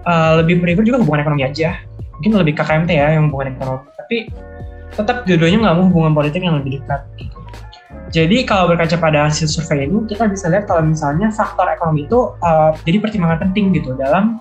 [0.04, 1.80] uh, lebih prefer juga hubungan ekonomi aja.
[2.20, 4.16] Mungkin lebih ke KMT ya yang hubungan ekonomi, tapi
[4.92, 7.37] tetap dua-duanya nggak mau hubungan politik yang lebih dekat gitu.
[8.08, 12.32] Jadi kalau berkaca pada hasil survei ini, kita bisa lihat kalau misalnya faktor ekonomi itu
[12.40, 14.40] uh, jadi pertimbangan penting gitu dalam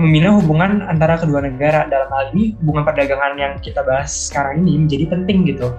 [0.00, 1.84] memilih hubungan antara kedua negara.
[1.92, 5.76] Dalam hal ini, hubungan perdagangan yang kita bahas sekarang ini menjadi penting gitu.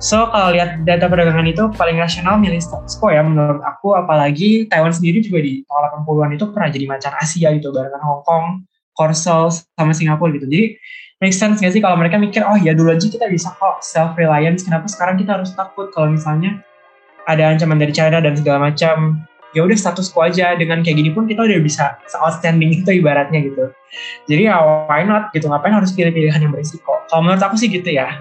[0.00, 4.68] So kalau lihat data perdagangan itu paling rasional milih status quo ya menurut aku, apalagi
[4.68, 8.44] Taiwan sendiri juga di tahun 80-an itu pernah jadi macan Asia gitu, barengan Hong Kong,
[8.94, 10.46] Korsel, sama Singapura gitu.
[10.46, 10.78] Jadi
[11.22, 14.18] make sense gak sih kalau mereka mikir oh ya dulu aja kita bisa kok self
[14.18, 16.60] reliance kenapa sekarang kita harus takut kalau misalnya
[17.24, 19.24] ada ancaman dari China dan segala macam?
[19.54, 20.58] Ya udah status quo aja.
[20.58, 23.70] Dengan kayak gini pun kita udah bisa outstanding itu ibaratnya gitu.
[24.26, 24.58] Jadi ya
[24.90, 25.46] why not gitu?
[25.46, 27.06] Ngapain harus pilih pilihan yang berisiko?
[27.06, 28.18] Kalau menurut aku sih gitu ya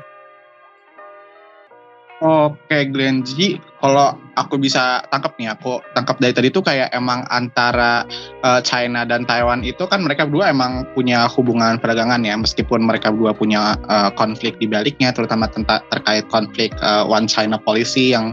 [2.24, 7.28] Oke Glenn, jadi kalau aku bisa tangkap nih, aku tangkap dari tadi itu kayak emang
[7.28, 8.08] antara
[8.40, 13.12] uh, China dan Taiwan itu kan mereka berdua emang punya hubungan perdagangan ya, meskipun mereka
[13.12, 18.32] berdua punya uh, konflik di baliknya, terutama tentang terkait konflik uh, One China Policy yang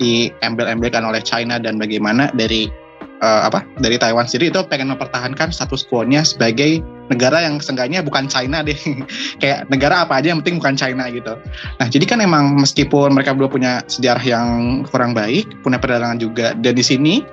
[0.00, 2.87] diambil-ambilkan oleh China dan bagaimana dari
[3.22, 8.28] uh, apa dari Taiwan sendiri itu pengen mempertahankan status quo-nya sebagai negara yang seenggaknya bukan
[8.28, 8.76] China deh.
[9.42, 11.34] Kayak negara apa aja yang penting bukan China gitu.
[11.78, 14.48] Nah, jadi kan emang meskipun mereka berdua punya sejarah yang
[14.88, 17.24] kurang baik, punya perdagangan juga dan di sini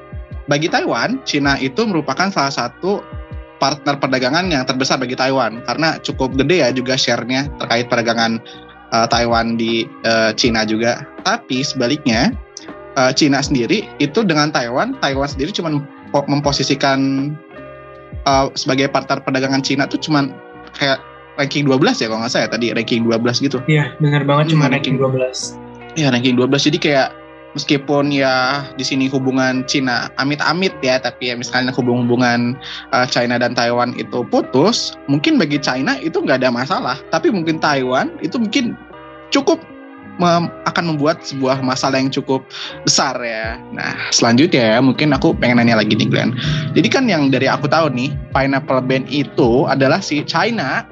[0.45, 3.02] bagi Taiwan, China itu merupakan salah satu
[3.58, 8.38] partner perdagangan yang terbesar bagi Taiwan karena cukup gede ya juga share-nya terkait perdagangan
[8.93, 11.02] uh, Taiwan di uh, China juga.
[11.26, 12.30] Tapi sebaliknya
[12.96, 15.84] uh, Cina sendiri itu dengan Taiwan, Taiwan sendiri cuma
[16.32, 17.32] memposisikan
[18.28, 20.32] uh, sebagai partner perdagangan Cina tuh cuma
[20.76, 21.00] kayak
[21.36, 23.58] ranking 12 ya kalau nggak salah ya tadi ranking 12 gitu.
[23.68, 26.00] Iya, benar banget cuma hmm, ranking 12.
[26.00, 26.68] Iya, ranking 12.
[26.72, 27.10] Jadi kayak
[27.56, 32.56] meskipun ya di sini hubungan Cina amit-amit ya, tapi ya misalnya hubungan-hubungan
[32.92, 37.60] uh, China dan Taiwan itu putus, mungkin bagi China itu nggak ada masalah, tapi mungkin
[37.60, 38.76] Taiwan itu mungkin
[39.32, 39.60] cukup
[40.15, 42.43] mem akan membuat sebuah masalah yang cukup
[42.84, 43.60] besar ya.
[43.71, 46.36] Nah, selanjutnya ya, mungkin aku pengen nanya lagi nih Glenn.
[46.75, 50.84] Jadi kan yang dari aku tahu nih, pineapple ban itu adalah si China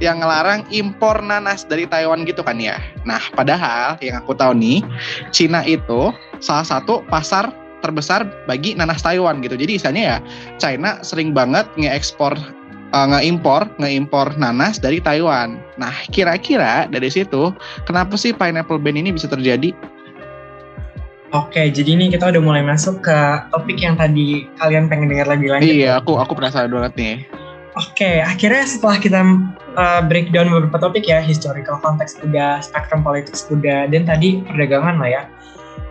[0.00, 2.80] yang ngelarang impor nanas dari Taiwan gitu kan ya.
[3.04, 4.80] Nah, padahal yang aku tahu nih,
[5.28, 9.56] Cina itu salah satu pasar terbesar bagi nanas Taiwan gitu.
[9.56, 10.16] Jadi misalnya ya,
[10.56, 12.36] China sering banget ngeekspor
[12.92, 15.58] uh, ngeimpor ngeimpor nanas dari Taiwan.
[15.78, 17.54] Nah, kira-kira dari situ
[17.86, 19.74] kenapa sih pineapple ban ini bisa terjadi?
[21.30, 23.18] Oke, jadi ini kita udah mulai masuk ke
[23.54, 25.70] topik yang tadi kalian pengen dengar lagi lanjut.
[25.70, 27.16] Iya, aku aku penasaran banget nih.
[27.78, 29.22] Oke, akhirnya setelah kita
[29.78, 35.06] uh, breakdown beberapa topik ya, historical context udah, spektrum politik udah, dan tadi perdagangan lah
[35.06, 35.22] ya.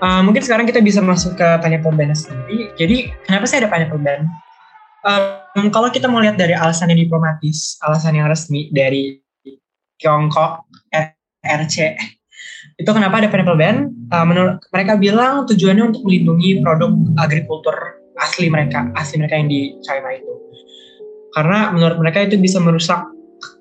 [0.04, 2.76] Uh, mungkin sekarang kita bisa masuk ke pineapple ban sendiri.
[2.76, 4.28] Jadi, kenapa sih ada pineapple ban?
[5.58, 9.18] Um, kalau kita mau lihat dari alasan yang diplomatis, alasan yang resmi dari
[9.98, 10.70] Tiongkok,
[11.42, 11.98] RC,
[12.80, 13.90] itu kenapa ada pineapple ban?
[14.14, 17.76] Uh, menurut mereka bilang tujuannya untuk melindungi produk agrikultur
[18.20, 20.34] asli mereka, asli mereka yang di China itu.
[21.34, 23.06] Karena menurut mereka itu bisa merusak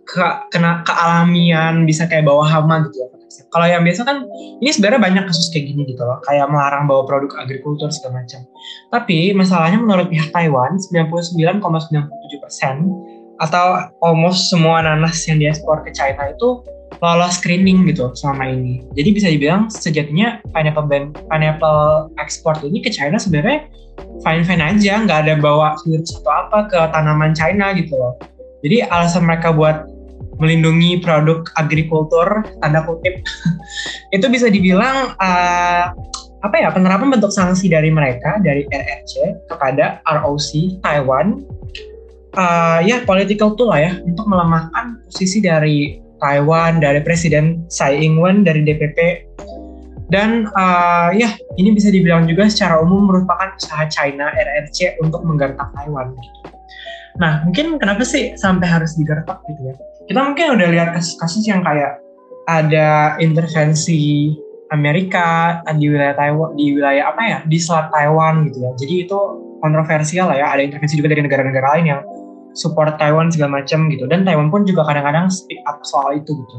[0.09, 3.17] ke, kena kealamian, bisa kayak bawa hama gitu ya
[3.52, 4.24] Kalau yang biasa kan
[4.60, 8.40] ini sebenarnya banyak kasus kayak gini gitu loh, kayak melarang bawa produk agrikultur segala macam.
[8.88, 12.88] Tapi masalahnya menurut pihak Taiwan 99,97 persen
[13.38, 16.64] atau almost semua nanas yang diekspor ke China itu
[16.98, 18.82] lolos screening gitu selama ini.
[18.98, 23.68] Jadi bisa dibilang sejatinya pineapple band, pineapple ekspor ini ke China sebenarnya
[24.24, 28.18] fine fine aja, nggak ada bawa virus atau apa ke tanaman China gitu loh.
[28.66, 29.86] Jadi alasan mereka buat
[30.38, 33.22] melindungi produk agrikultur tanda kutip
[34.16, 35.92] itu bisa dibilang uh,
[36.38, 41.42] apa ya penerapan bentuk sanksi dari mereka dari RRC kepada ROC Taiwan
[42.38, 48.46] uh, ya political tool lah ya untuk melemahkan posisi dari Taiwan dari Presiden Tsai Ing-wen
[48.46, 49.27] dari DPP
[50.09, 55.68] dan uh, ya ini bisa dibilang juga secara umum merupakan usaha China RRC untuk menggertak
[55.74, 56.38] Taiwan gitu.
[57.18, 59.77] Nah mungkin kenapa sih sampai harus digertak gitu ya?
[60.09, 62.01] Kita mungkin udah lihat kasus-kasus yang kayak
[62.49, 64.33] ada intervensi
[64.73, 68.71] Amerika di wilayah Taiwan di wilayah apa ya di selat Taiwan gitu ya.
[68.81, 69.18] Jadi itu
[69.61, 72.01] kontroversial lah ya ada intervensi juga dari negara-negara lain yang
[72.57, 74.09] support Taiwan segala macam gitu.
[74.09, 76.57] Dan Taiwan pun juga kadang-kadang speak up soal itu gitu.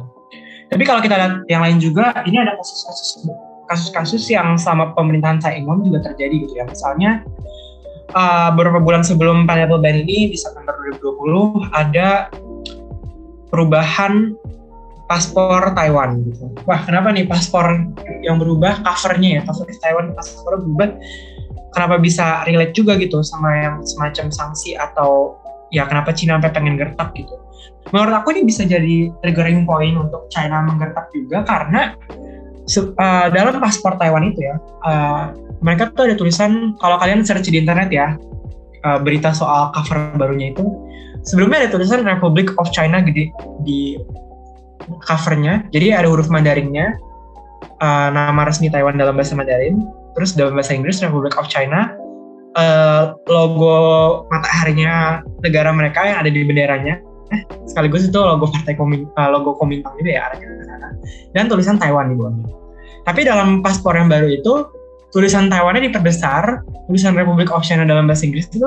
[0.70, 3.26] Tapi kalau kita lihat yang lain juga ini ada kasus-kasus
[3.70, 6.66] kasus-kasus yang sama pemerintahan Tsai Ing-wen juga terjadi gitu ya.
[6.70, 7.26] Misalnya
[8.14, 12.30] uh, beberapa bulan sebelum pineapple ban ini di September 2020 ada
[13.50, 14.34] perubahan
[15.10, 16.54] paspor Taiwan gitu.
[16.70, 17.82] Wah, kenapa nih paspor
[18.22, 20.94] yang berubah covernya ya, cover Taiwan paspor berubah
[21.74, 25.38] kenapa bisa relate juga gitu sama yang semacam sanksi atau
[25.74, 27.34] ya kenapa Cina sampai pengen gertak gitu.
[27.90, 31.98] Menurut aku ini bisa jadi triggering point untuk China menggertak juga karena
[32.70, 35.34] uh, dalam paspor Taiwan itu ya, uh,
[35.66, 38.14] mereka tuh ada tulisan kalau kalian search di internet ya,
[38.86, 40.66] uh, berita soal cover barunya itu
[41.30, 43.30] sebelumnya ada tulisan Republic of China gede
[43.62, 44.02] di
[45.06, 45.70] covernya.
[45.70, 46.98] Jadi ada huruf Mandarinnya
[47.80, 49.86] uh, nama resmi Taiwan dalam bahasa Mandarin
[50.18, 51.94] terus dalam bahasa Inggris Republic of China.
[52.58, 53.78] Uh, logo
[54.34, 56.98] mataharinya negara mereka yang ada di benderanya.
[57.30, 60.88] Eh, sekaligus itu logo partai komin, uh, logo Komintang juga ya arahnya ke sana.
[61.38, 62.50] Dan tulisan Taiwan di bawahnya.
[63.06, 64.65] Tapi dalam paspor yang baru itu
[65.13, 66.65] tulisan Taiwannya diperbesar.
[66.89, 68.65] Tulisan Republic of China dalam bahasa Inggris itu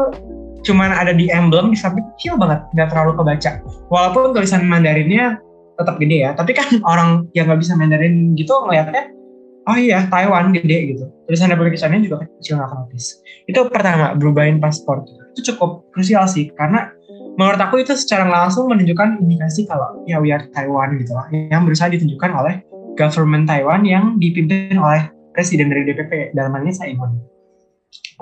[0.62, 3.50] cuman ada di emblem di samping kecil banget nggak terlalu kebaca.
[3.90, 5.38] Walaupun tulisan Mandarinnya
[5.76, 9.10] tetap gede ya tapi kan orang yang nggak bisa Mandarin gitu ngeliatnya
[9.66, 11.04] oh iya Taiwan gede gitu.
[11.26, 15.02] Tulisan Republik China juga kecil nggak notice itu pertama berubahin paspor.
[15.34, 16.92] Itu cukup krusial sih karena
[17.40, 21.26] menurut aku itu secara langsung menunjukkan indikasi kalau ya we are Taiwan gitu lah.
[21.32, 22.54] Yang berusaha ditunjukkan oleh
[22.94, 26.92] government Taiwan yang dipimpin oleh presiden dari DPP dalam hal ini saya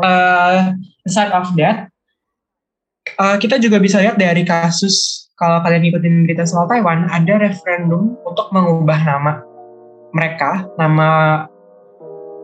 [0.00, 0.72] Uh,
[1.04, 1.89] aside of that,
[3.20, 8.16] uh, kita juga bisa lihat dari kasus kalau kalian ikutin berita soal Taiwan ada referendum
[8.24, 9.44] untuk mengubah nama
[10.16, 11.44] mereka nama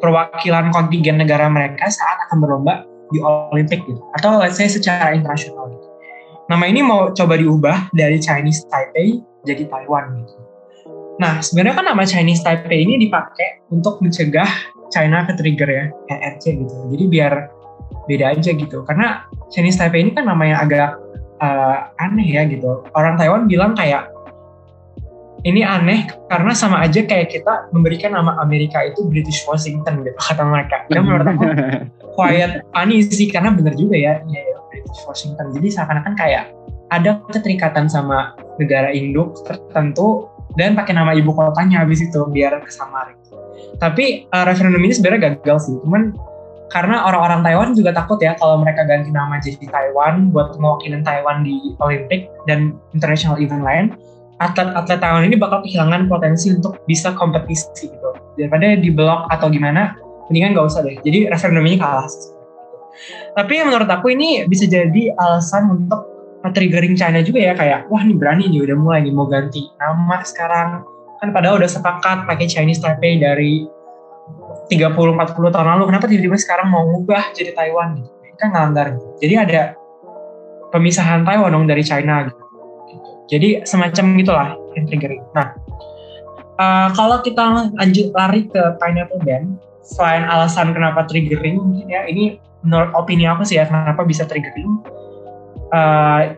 [0.04, 5.72] perwakilan kontingen negara mereka saat akan berlomba di Olimpik gitu atau let's say secara internasional
[5.72, 5.88] gitu.
[6.46, 10.34] Nama ini mau coba diubah dari Chinese Taipei jadi Taiwan gitu.
[11.16, 14.46] Nah, sebenarnya kan nama Chinese Taipei ini dipakai untuk mencegah
[14.94, 16.74] China ke trigger ya, ERC gitu.
[16.94, 17.50] Jadi biar
[18.06, 18.82] beda aja gitu.
[18.86, 20.90] Karena Chinese Taipei ini kan namanya agak
[21.42, 22.86] uh, aneh ya gitu.
[22.96, 24.10] Orang Taiwan bilang kayak
[25.46, 30.42] ini aneh karena sama aja kayak kita memberikan nama Amerika itu British Washington gitu kata
[30.42, 30.82] mereka.
[30.90, 31.44] Dan menurut aku
[32.18, 34.42] quiet funny sih karena bener juga ya, ya,
[34.72, 35.54] British Washington.
[35.54, 36.50] Jadi seakan-akan kayak
[36.90, 43.14] ada keterikatan sama negara induk tertentu dan pakai nama ibu kotanya habis itu biar kesamar.
[43.76, 45.76] Tapi uh, referendum ini sebenarnya gagal sih.
[45.84, 46.16] Cuman
[46.66, 51.46] karena orang-orang Taiwan juga takut ya kalau mereka ganti nama jadi Taiwan buat mewakilin Taiwan
[51.46, 53.86] di Olimpik dan international event lain.
[54.36, 58.10] Atlet-atlet Taiwan ini bakal kehilangan potensi untuk bisa kompetisi gitu.
[58.36, 59.96] Daripada di blok atau gimana
[60.28, 60.98] mendingan gak usah deh.
[61.00, 62.04] Jadi referendum ini kalah.
[63.32, 68.14] Tapi menurut aku ini bisa jadi alasan untuk triggering China juga ya kayak wah ini
[68.14, 70.82] berani nih udah mulai nih mau ganti nama sekarang.
[71.22, 73.64] Kan padahal udah sepakat pakai Chinese Taipei dari
[74.66, 78.10] 30-40 tahun lalu kenapa tiba-tiba sekarang mau ngubah jadi Taiwan gitu?
[78.36, 79.62] Kan ngelanggar jadi ada
[80.74, 82.42] pemisahan Taiwan dong dari China gitu,
[83.32, 85.56] jadi semacam gitulah yang triggering nah
[86.60, 89.56] uh, kalau kita lanjut lari ke pineapple ban
[89.86, 92.36] selain alasan kenapa triggering ya ini
[92.66, 94.82] menurut opini aku sih ya kenapa bisa triggering
[95.70, 96.34] uh,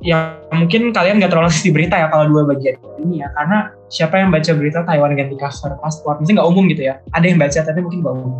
[0.00, 3.28] ya mungkin kalian nggak terlalu di berita ya kalau dua bagian ini ya.
[3.36, 6.20] Karena siapa yang baca berita Taiwan ganti cover paspor.
[6.20, 7.00] Mungkin nggak umum gitu ya.
[7.12, 8.32] Ada yang baca tapi mungkin nggak umum.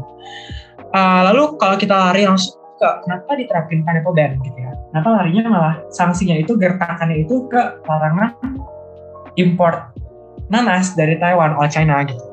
[0.91, 4.73] Uh, lalu kalau kita lari langsung ke kenapa diterapin pineapple ban gitu ya?
[4.91, 8.35] Kenapa larinya malah sanksinya itu gertakannya itu ke larangan
[9.39, 9.95] import
[10.51, 12.25] nanas dari Taiwan oleh China gitu.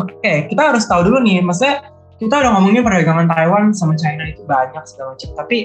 [0.00, 1.86] Oke, kita harus tahu dulu nih, maksudnya
[2.18, 5.58] kita udah ngomongin perdagangan Taiwan sama China itu banyak segala macam, tapi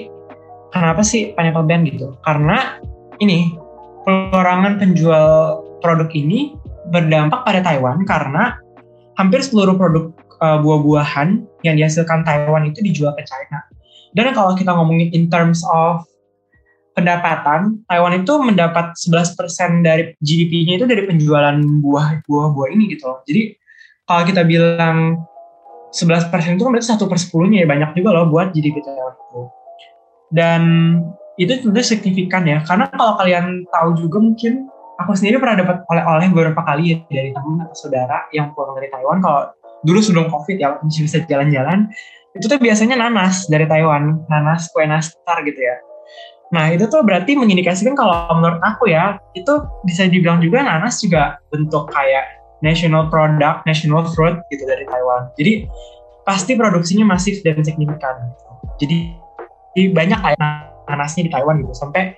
[0.70, 2.16] kenapa sih pineapple ban gitu?
[2.22, 2.80] Karena
[3.20, 3.54] ini
[4.06, 6.54] perorangan penjual produk ini
[6.90, 8.58] berdampak pada Taiwan karena
[9.18, 13.66] hampir seluruh produk uh, buah-buahan yang dihasilkan Taiwan itu dijual ke China.
[14.16, 16.06] Dan kalau kita ngomongin in terms of
[16.96, 23.20] pendapatan, Taiwan itu mendapat 11% dari GDP-nya itu dari penjualan buah buah-buah ini gitu loh.
[23.28, 23.52] Jadi
[24.08, 25.26] kalau kita bilang
[25.92, 29.42] 11% itu kan berarti 1 per 10-nya ya banyak juga loh buat GDP Taiwan itu.
[30.30, 30.62] Dan
[31.36, 34.66] itu tentu signifikan ya, karena kalau kalian tahu juga mungkin
[34.96, 38.88] aku sendiri pernah dapat oleh-oleh beberapa kali ya dari teman atau saudara yang pulang dari
[38.88, 39.52] Taiwan kalau
[39.84, 41.92] dulu sebelum covid ya masih bisa jalan-jalan
[42.32, 45.76] itu tuh biasanya nanas dari Taiwan nanas kue nastar gitu ya
[46.54, 51.42] Nah itu tuh berarti mengindikasikan kalau menurut aku ya itu bisa dibilang juga nanas juga
[51.50, 55.26] bentuk kayak national product, national fruit gitu dari Taiwan.
[55.34, 55.66] Jadi
[56.22, 58.30] pasti produksinya masif dan signifikan.
[58.30, 58.52] Gitu.
[58.86, 58.98] Jadi,
[59.76, 60.40] jadi banyak kayak
[60.88, 62.16] nanasnya di Taiwan gitu sampai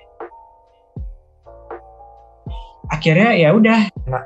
[2.87, 3.91] akhirnya ya udah.
[4.07, 4.23] Nah,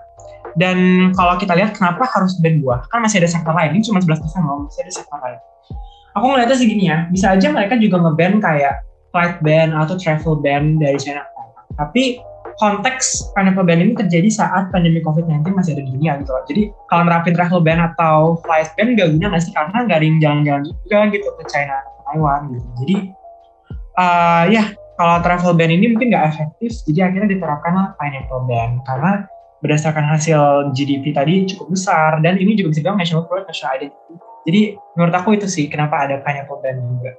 [0.53, 3.97] dan kalau kita lihat kenapa harus ban buah, kan masih ada sektor lain, ini cuma
[3.97, 5.41] 11% loh, masih ada sektor lain.
[6.13, 10.77] Aku ngeliatnya segini ya, bisa aja mereka juga ngeban kayak flight ban atau travel ban
[10.77, 11.25] dari China
[11.73, 12.21] Tapi
[12.61, 16.45] konteks pineapple ban ini terjadi saat pandemi COVID-19 masih ada di dunia gitu loh.
[16.45, 19.53] Jadi kalau nerapin travel ban atau flight ban gak guna nggak sih?
[19.57, 22.67] Karena gak ada yang jalan-jalan juga gitu ke China Taiwan gitu.
[22.85, 22.95] Jadi
[23.97, 29.25] uh, ya kalau travel ban ini mungkin gak efektif, jadi akhirnya diterapkan pineapple ban karena
[29.63, 34.13] berdasarkan hasil GDP tadi cukup besar dan ini juga bisa dibilang national product, national identity.
[34.43, 34.61] Jadi
[34.99, 37.11] menurut aku itu sih kenapa ada pineapple ban juga.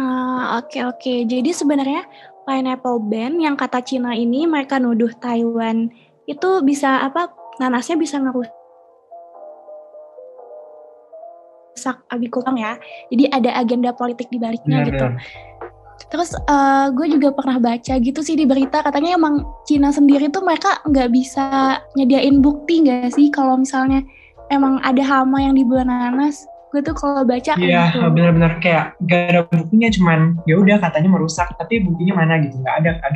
[0.00, 1.14] Ah, oke oke.
[1.28, 2.08] Jadi sebenarnya
[2.48, 5.92] pineapple ban yang kata Cina ini mereka nuduh Taiwan
[6.24, 7.28] itu bisa apa
[7.60, 8.59] nanasnya bisa ngerusak
[11.86, 12.76] agrikultur ya.
[13.08, 15.06] Jadi ada agenda politik di baliknya gitu.
[16.10, 20.42] Terus uh, gue juga pernah baca gitu sih di berita katanya emang Cina sendiri tuh
[20.42, 24.02] mereka nggak bisa nyediain bukti nggak sih kalau misalnya
[24.50, 28.06] emang ada hama yang di buah nanas gue tuh kalau baca iya gitu.
[28.14, 32.76] benar-benar kayak gak ada buktinya cuman ya udah katanya merusak tapi buktinya mana gitu nggak
[32.82, 33.12] ada kan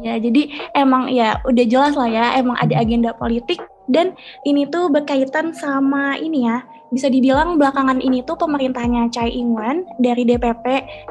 [0.00, 2.84] iya jadi emang ya udah jelas lah ya emang ada hmm.
[2.88, 3.60] agenda politik
[3.92, 4.16] dan
[4.48, 10.22] ini tuh berkaitan sama ini ya bisa dibilang belakangan ini tuh pemerintahnya Chai Ing-wen dari
[10.22, 10.66] DPP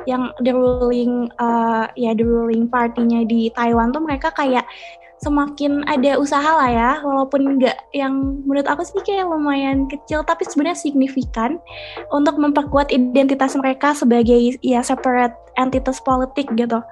[0.07, 4.63] yang the ruling uh, ya the ruling partinya di Taiwan tuh mereka kayak
[5.23, 10.43] semakin ada usaha lah ya walaupun nggak yang menurut aku sih kayak lumayan kecil tapi
[10.43, 11.57] sebenarnya signifikan
[12.11, 16.83] untuk memperkuat identitas mereka sebagai ya separate entitas politik gitu.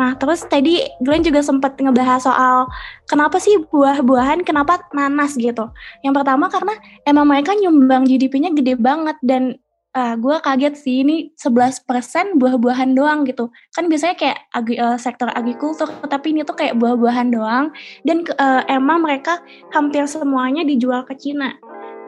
[0.00, 2.56] Nah terus tadi Glenn juga sempat ngebahas soal
[3.04, 5.68] kenapa sih buah-buahan kenapa nanas gitu.
[6.00, 9.60] Yang pertama karena emang mereka nyumbang GDP-nya gede banget dan
[9.96, 13.50] uh, gue kaget sih ini 11% buah-buahan doang gitu.
[13.74, 17.74] Kan biasanya kayak agi, uh, sektor agrikultur, tapi ini tuh kayak buah-buahan doang.
[18.06, 19.42] Dan uh, emang mereka
[19.74, 21.54] hampir semuanya dijual ke Cina.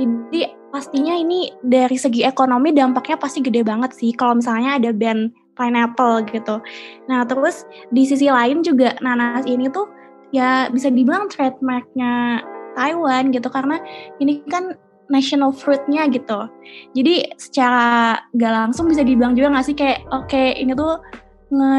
[0.01, 5.37] Jadi pastinya ini dari segi ekonomi dampaknya pasti gede banget sih kalau misalnya ada band
[5.53, 6.65] pineapple gitu.
[7.13, 9.85] Nah terus di sisi lain juga nanas ini tuh
[10.33, 12.41] ya bisa dibilang trademarknya
[12.73, 13.77] Taiwan gitu karena
[14.17, 14.73] ini kan
[15.13, 16.49] national fruitnya gitu.
[16.97, 20.97] Jadi secara gak langsung bisa dibilang juga gak sih kayak oke okay, ini tuh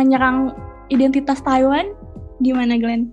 [0.05, 0.53] nyerang
[0.93, 1.97] identitas Taiwan
[2.45, 3.09] gimana Glenn?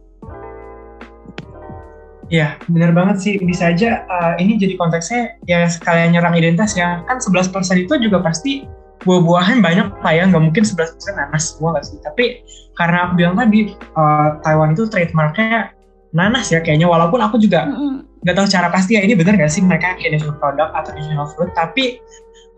[2.31, 3.35] Iya, benar banget sih.
[3.43, 7.03] Bisa aja uh, ini jadi konteksnya ya sekalian nyerang identitas ya.
[7.09, 8.69] Kan 11% itu juga pasti
[9.03, 10.23] buah-buahan banyak lah ya.
[10.31, 11.99] Nggak mungkin 11% nanas semua nggak sih.
[12.07, 12.47] Tapi
[12.79, 15.75] karena aku bilang tadi, uh, Taiwan itu trademarknya
[16.15, 16.87] nanas ya kayaknya.
[16.87, 19.97] Walaupun aku juga mm -hmm nggak tahu cara pasti ya ini bener gak sih mereka
[19.97, 21.85] national product atau national fruit tapi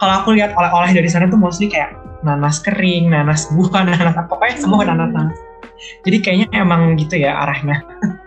[0.02, 1.94] kalau aku lihat oleh-oleh dari sana tuh mostly kayak
[2.26, 5.38] nanas kering, nanas buah, nanas apa pokoknya semua nanas-nanas.
[6.02, 7.82] Jadi kayaknya emang gitu ya arahnya.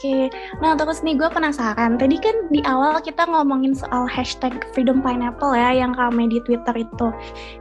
[0.00, 0.32] Oke,
[0.64, 2.00] nah terus nih gue penasaran.
[2.00, 6.72] Tadi kan di awal kita ngomongin soal hashtag Freedom Pineapple ya yang kami di Twitter
[6.72, 7.12] itu.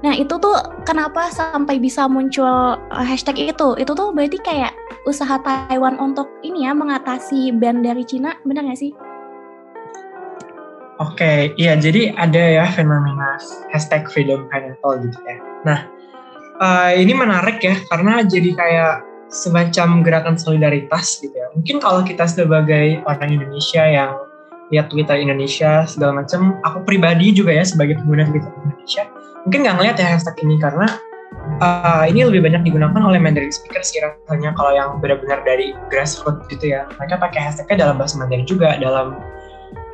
[0.07, 0.55] Nah itu tuh
[0.87, 3.75] kenapa sampai bisa muncul uh, hashtag itu?
[3.75, 4.71] Itu tuh berarti kayak
[5.03, 8.95] usaha Taiwan untuk ini ya mengatasi ban dari Cina, benar gak sih?
[11.03, 13.35] Oke, iya jadi ada ya fenomena
[13.75, 15.35] hashtag Freedom Pineapple gitu ya.
[15.67, 15.79] Nah,
[16.63, 21.47] uh, ini menarik ya karena jadi kayak semacam gerakan solidaritas gitu ya.
[21.53, 24.11] Mungkin kalau kita sebagai orang Indonesia yang
[24.69, 29.03] lihat Twitter Indonesia segala macam, aku pribadi juga ya sebagai pengguna Twitter Indonesia,
[29.45, 30.85] mungkin nggak ngeliat ya hashtag ini karena
[31.61, 36.45] uh, ini lebih banyak digunakan oleh Mandarin speaker sih rasanya kalau yang benar-benar dari grassroots
[36.51, 39.17] gitu ya mereka pakai hashtagnya dalam bahasa Mandarin juga dalam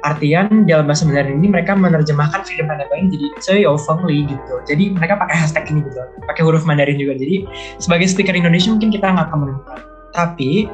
[0.06, 5.18] artian dalam bahasa Mandarin ini mereka menerjemahkan freedom ini jadi saya Fengli gitu jadi mereka
[5.18, 5.98] pakai hashtag ini gitu
[6.30, 7.44] pakai huruf Mandarin juga jadi
[7.82, 9.80] sebagai speaker Indonesia mungkin kita nggak akan menemukan
[10.14, 10.70] tapi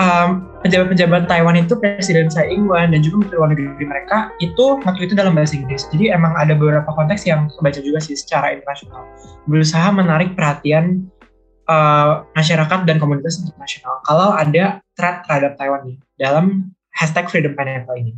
[0.00, 5.08] um, pejabat-pejabat Taiwan itu Presiden Tsai Ing-wen dan juga Menteri Luar Negeri mereka itu waktu
[5.08, 5.88] itu dalam bahasa Inggris.
[5.92, 9.04] Jadi emang ada beberapa konteks yang kebaca juga sih secara internasional.
[9.48, 11.08] Berusaha menarik perhatian
[11.68, 17.96] uh, masyarakat dan komunitas internasional kalau ada threat terhadap Taiwan nih dalam hashtag Freedom Pineapple
[17.96, 18.12] ini.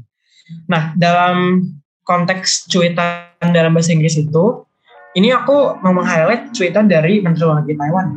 [0.67, 1.63] Nah, dalam
[2.03, 4.67] konteks cuitan dalam bahasa Inggris itu,
[5.15, 8.09] ini aku mau meng-highlight cuitan dari Menteri Luar Negeri Taiwan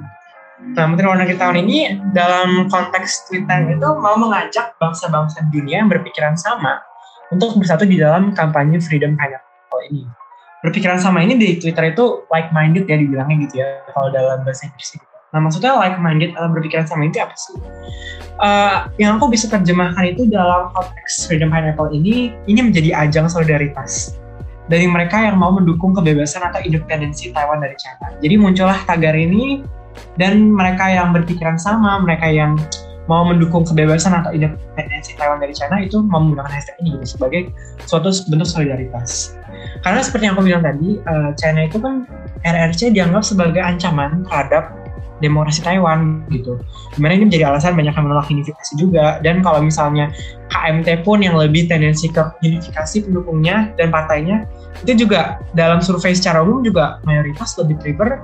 [0.74, 1.78] Nah, Menteri Luar Negeri tahun ini
[2.16, 6.82] dalam konteks Twitter itu mau mengajak bangsa-bangsa dunia yang berpikiran sama
[7.30, 10.08] untuk bersatu di dalam kampanye Freedom Pineapple ini.
[10.66, 14.98] Berpikiran sama ini di Twitter itu like-minded ya dibilangnya gitu ya kalau dalam bahasa Inggris
[14.98, 15.15] gitu.
[15.36, 17.60] Nah maksudnya like-minded atau berpikiran sama itu apa sih?
[18.40, 24.16] Uh, yang aku bisa terjemahkan itu dalam konteks Freedom Pineapple ini, ini menjadi ajang solidaritas
[24.72, 28.16] dari mereka yang mau mendukung kebebasan atau independensi Taiwan dari China.
[28.24, 29.60] Jadi muncullah tagar ini
[30.16, 32.56] dan mereka yang berpikiran sama, mereka yang
[33.06, 37.52] mau mendukung kebebasan atau independensi Taiwan dari China itu menggunakan hashtag ini gitu, sebagai
[37.86, 39.38] suatu bentuk solidaritas.
[39.86, 42.10] Karena seperti yang aku bilang tadi, uh, China itu kan
[42.42, 44.74] RRC dianggap sebagai ancaman terhadap
[45.24, 46.60] demokrasi Taiwan gitu.
[46.96, 49.20] Di mana ini menjadi alasan banyak yang menolak unifikasi juga.
[49.24, 50.12] Dan kalau misalnya
[50.52, 54.44] KMT pun yang lebih tendensi ke unifikasi pendukungnya dan partainya,
[54.84, 58.20] itu juga dalam survei secara umum juga mayoritas lebih prefer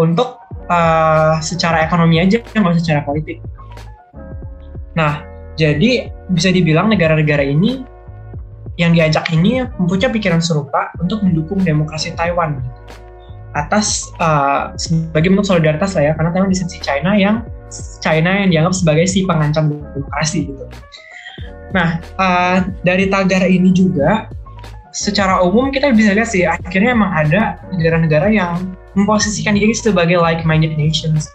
[0.00, 3.38] untuk uh, secara ekonomi aja nggak secara politik.
[4.98, 5.22] Nah,
[5.54, 7.86] jadi bisa dibilang negara-negara ini
[8.74, 12.58] yang diajak ini mempunyai pikiran serupa untuk mendukung demokrasi Taiwan
[13.54, 17.46] atas uh, sebagai bentuk solidaritas lah ya karena Taiwan di sisi China yang
[18.02, 20.64] China yang dianggap sebagai si pengancam demokrasi gitu.
[21.74, 24.30] Nah uh, dari tagar ini juga
[24.94, 30.78] secara umum kita bisa lihat sih akhirnya emang ada negara-negara yang memposisikan diri sebagai like-minded
[30.78, 31.26] nations.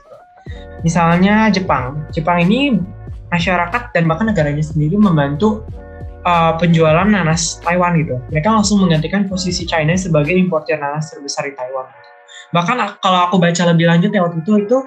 [0.84, 2.08] Misalnya Jepang.
[2.16, 2.80] Jepang ini
[3.30, 5.68] masyarakat dan bahkan negaranya sendiri membantu
[6.26, 8.20] uh, penjualan nanas Taiwan gitu.
[8.32, 11.88] Mereka langsung menggantikan posisi China sebagai importer nanas terbesar di Taiwan.
[12.56, 14.78] Bahkan kalau aku baca lebih lanjut ya waktu itu itu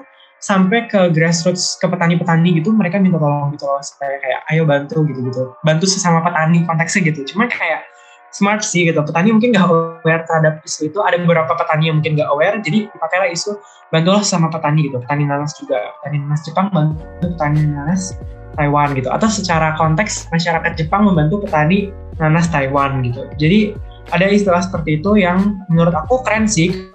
[0.43, 5.07] sampai ke grassroots ke petani-petani gitu mereka minta tolong gitu loh supaya kayak ayo bantu
[5.07, 7.87] gitu gitu bantu sesama petani konteksnya gitu cuman kayak
[8.33, 8.99] smart sih gitu.
[9.05, 10.99] Petani mungkin nggak aware terhadap isu itu.
[10.99, 13.55] Ada beberapa petani yang mungkin nggak aware, jadi dipakailah isu
[13.93, 14.97] bantulah sama petani gitu.
[14.99, 18.17] Petani nanas juga, petani nanas Jepang bantu petani nanas
[18.55, 19.09] Taiwan gitu.
[19.09, 23.25] Atau secara konteks masyarakat Jepang membantu petani nanas Taiwan gitu.
[23.37, 23.73] Jadi
[24.11, 26.91] ada istilah seperti itu yang menurut aku keren sih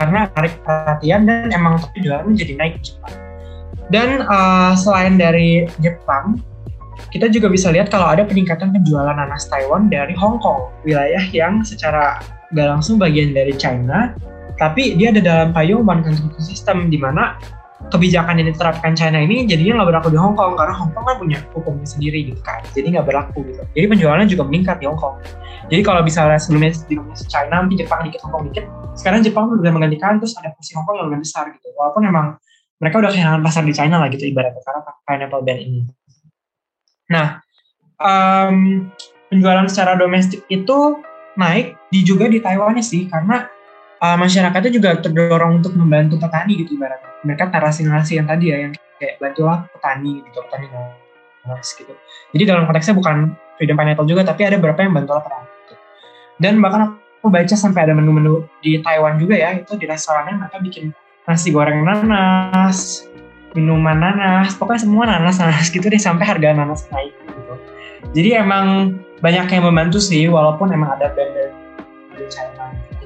[0.00, 3.12] karena tarik perhatian dan emang tapi jualan jadi naik cepat.
[3.92, 6.40] Dan uh, selain dari Jepang,
[7.12, 11.60] kita juga bisa lihat kalau ada peningkatan penjualan nanas Taiwan dari Hong Kong, wilayah yang
[11.66, 12.22] secara
[12.54, 14.16] gak langsung bagian dari China,
[14.56, 17.36] tapi dia ada dalam payung one country system di mana
[17.90, 21.16] kebijakan yang diterapkan China ini jadinya nggak berlaku di Hong Kong karena Hong Kong kan
[21.18, 23.62] punya hukumnya sendiri gitu kan, jadi nggak berlaku gitu.
[23.74, 25.18] Jadi penjualannya juga meningkat di Hong Kong.
[25.66, 28.64] Jadi kalau misalnya sebelumnya di China, nanti Jepang dikit, Hong Kong dikit,
[28.94, 31.68] sekarang Jepang udah menggantikan terus ada posisi Hong Kong yang lebih besar gitu.
[31.74, 32.26] Walaupun memang
[32.80, 35.80] mereka udah kehilangan pasar di China lah gitu ibaratnya karena pineapple ban ini.
[37.12, 37.26] Nah,
[38.00, 38.88] um,
[39.28, 40.96] penjualan secara domestik itu
[41.36, 43.46] naik di juga di Taiwan sih karena
[44.00, 47.10] uh, masyarakatnya juga terdorong untuk membantu petani gitu ibaratnya.
[47.24, 50.66] Mereka narasi-narasi yang tadi ya yang kayak bantulah petani gitu, petani
[51.44, 51.92] nanas gitu.
[52.36, 55.48] Jadi dalam konteksnya bukan freedom pineapple juga tapi ada beberapa yang bantulah petani.
[55.48, 55.74] Gitu.
[56.40, 60.56] Dan bahkan aku baca sampai ada menu-menu di Taiwan juga ya, itu di restorannya mereka
[60.64, 60.96] bikin
[61.28, 63.04] nasi goreng nanas,
[63.52, 67.54] minuman nanas, pokoknya semua nanas-nanas gitu deh sampai harga nanas naik gitu.
[68.16, 71.30] Jadi emang banyak yang membantu sih walaupun emang ada band
[72.16, 72.59] dari China.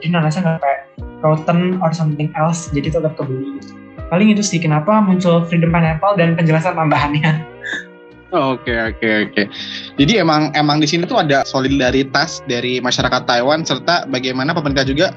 [0.04, 0.80] Jadi nanasnya nggak kayak
[1.24, 3.72] rotten or something else, jadi tetap kebeli gitu.
[4.12, 7.40] Paling itu sih kenapa muncul Freedom Pineapple dan penjelasan tambahannya.
[8.36, 9.42] Oke oke oke.
[9.96, 15.16] Jadi emang emang di sini tuh ada solidaritas dari masyarakat Taiwan serta bagaimana pemerintah juga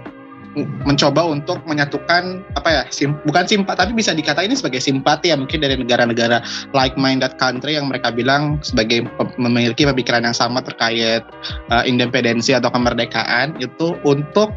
[0.88, 5.38] mencoba untuk menyatukan apa ya sim, bukan simpat tapi bisa dikata ini sebagai simpati ya
[5.38, 6.42] mungkin dari negara-negara
[6.74, 9.06] like minded country yang mereka bilang sebagai
[9.38, 11.22] memiliki pemikiran yang sama terkait
[11.70, 14.54] uh, independensi atau kemerdekaan itu untuk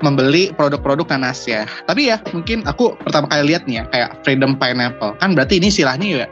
[0.00, 1.68] membeli produk-produk nanas ya.
[1.84, 5.12] Tapi ya mungkin aku pertama kali lihat nih ya kayak freedom pineapple.
[5.20, 6.26] Kan berarti ini istilahnya ya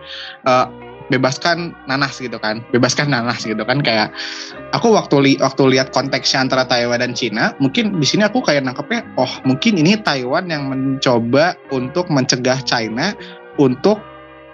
[0.49, 0.67] uh,
[1.11, 2.63] bebaskan nanas gitu kan.
[2.71, 3.83] Bebaskan nanas gitu kan.
[3.83, 4.15] Kayak
[4.73, 8.65] aku waktu li waktu lihat konteksnya antara Taiwan dan Cina mungkin di sini aku kayak
[8.65, 13.13] nangkepnya oh mungkin ini Taiwan yang mencoba untuk mencegah China
[13.59, 13.99] untuk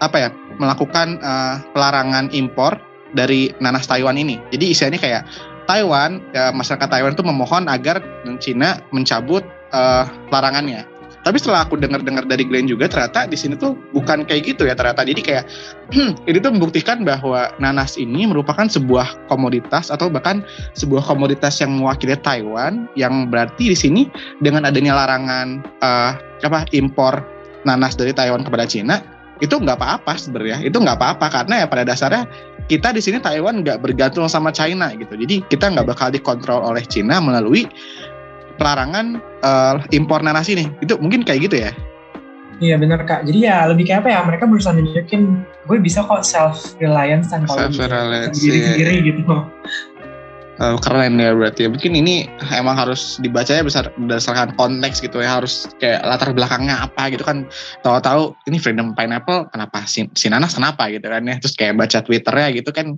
[0.01, 2.81] apa ya melakukan uh, pelarangan impor
[3.13, 4.41] dari nanas Taiwan ini.
[4.51, 5.23] Jadi isinya kayak
[5.67, 8.01] Taiwan ya, masyarakat Taiwan itu memohon agar
[8.39, 9.43] Cina mencabut
[9.75, 10.96] uh, larangannya
[11.27, 14.79] tapi setelah aku dengar-dengar dari Glenn juga ternyata di sini tuh bukan kayak gitu ya
[14.79, 15.03] ternyata.
[15.03, 15.51] Jadi kayak
[16.31, 20.47] ini tuh membuktikan bahwa nanas ini merupakan sebuah komoditas atau bahkan
[20.79, 24.03] sebuah komoditas yang mewakili Taiwan yang berarti di sini
[24.39, 26.15] dengan adanya larangan uh,
[26.47, 27.19] apa impor
[27.67, 29.03] nanas dari Taiwan kepada Cina
[29.43, 32.25] itu nggak apa-apa sebenarnya itu nggak apa-apa karena ya pada dasarnya
[32.73, 36.81] kita di sini Taiwan nggak bergantung sama China gitu jadi kita nggak bakal dikontrol oleh
[36.89, 37.69] Cina melalui
[38.57, 40.69] pelarangan uh, impor nanas ini.
[40.81, 41.71] Itu mungkin kayak gitu ya?
[42.57, 43.29] Iya benar kak.
[43.29, 44.21] Jadi ya lebih kayak apa ya?
[44.25, 49.07] Mereka berusaha nunjukin gue bisa kok self reliance dan kalau self reliance sendiri sendiri iya.
[49.13, 49.23] gitu.
[50.57, 51.71] Uh, keren ya berarti ya.
[51.73, 52.25] Mungkin ini
[52.57, 55.37] emang harus dibacanya besar berdasarkan konteks gitu ya.
[55.37, 57.45] Harus kayak latar belakangnya apa gitu kan.
[57.85, 61.37] Tahu-tahu ini Freedom Pineapple kenapa si, si nanas kenapa gitu kan ya.
[61.37, 62.97] Terus kayak baca Twitternya gitu kan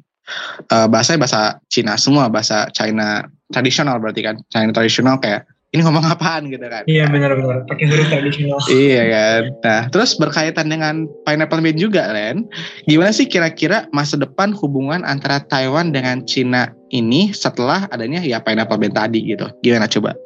[0.71, 4.37] uh, bahasanya bahasa Cina semua, bahasa China tradisional berarti kan.
[4.53, 6.81] China tradisional kayak ini ngomong apaan gitu kan.
[6.89, 8.57] Iya benar-benar pakai huruf tradisional.
[8.73, 9.43] iya kan.
[9.61, 12.49] Nah, terus berkaitan dengan Pineapple Bean juga, Ren.
[12.89, 18.81] Gimana sih kira-kira masa depan hubungan antara Taiwan dengan Cina ini setelah adanya ya Pineapple
[18.81, 19.45] Bean tadi gitu.
[19.61, 20.17] Gimana coba?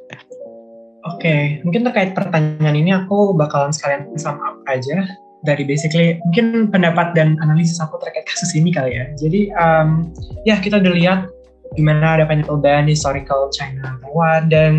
[1.03, 1.43] Oke, okay.
[1.66, 5.03] mungkin terkait pertanyaan ini aku bakalan sekalian sama up aja
[5.43, 9.11] dari basically mungkin pendapat dan analisis aku terkait kasus ini kali ya.
[9.18, 10.14] Jadi um,
[10.47, 11.20] ya kita udah lihat
[11.77, 14.73] gimana ada pineapple ban historical China Taiwan dan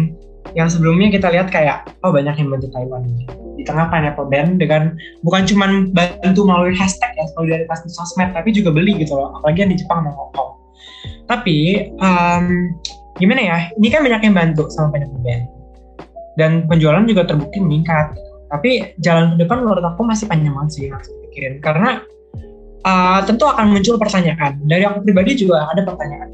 [0.53, 3.01] yang sebelumnya kita lihat kayak oh banyak yang bantu Taiwan.
[3.57, 4.93] Di tengah pineapple ban dengan
[5.25, 9.65] bukan cuma bantu melalui hashtag ya solidaritas di sosmed tapi juga beli gitu loh apalagi
[9.65, 10.51] yang di Jepang dan Hong Kong.
[11.25, 12.45] Tapi um,
[13.17, 15.41] gimana ya ini kan banyak yang bantu sama pineapple ban
[16.37, 18.13] dan penjualan juga terbukti meningkat.
[18.53, 21.57] Tapi jalan ke depan menurut aku masih panjang banget sih harus dipikirin.
[21.57, 22.05] Karena
[22.83, 24.59] uh, tentu akan muncul pertanyaan.
[24.67, 26.29] Dari aku pribadi juga ada pertanyaan.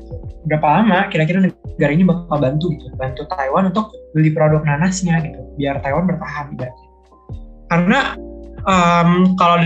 [0.45, 1.45] Berapa lama kira-kira
[1.79, 6.51] negara ini bakal bantu gitu bantu Taiwan untuk beli produk nanasnya gitu biar Taiwan bertahan
[6.59, 6.67] gitu.
[7.71, 8.19] karena
[8.67, 9.63] um, kalau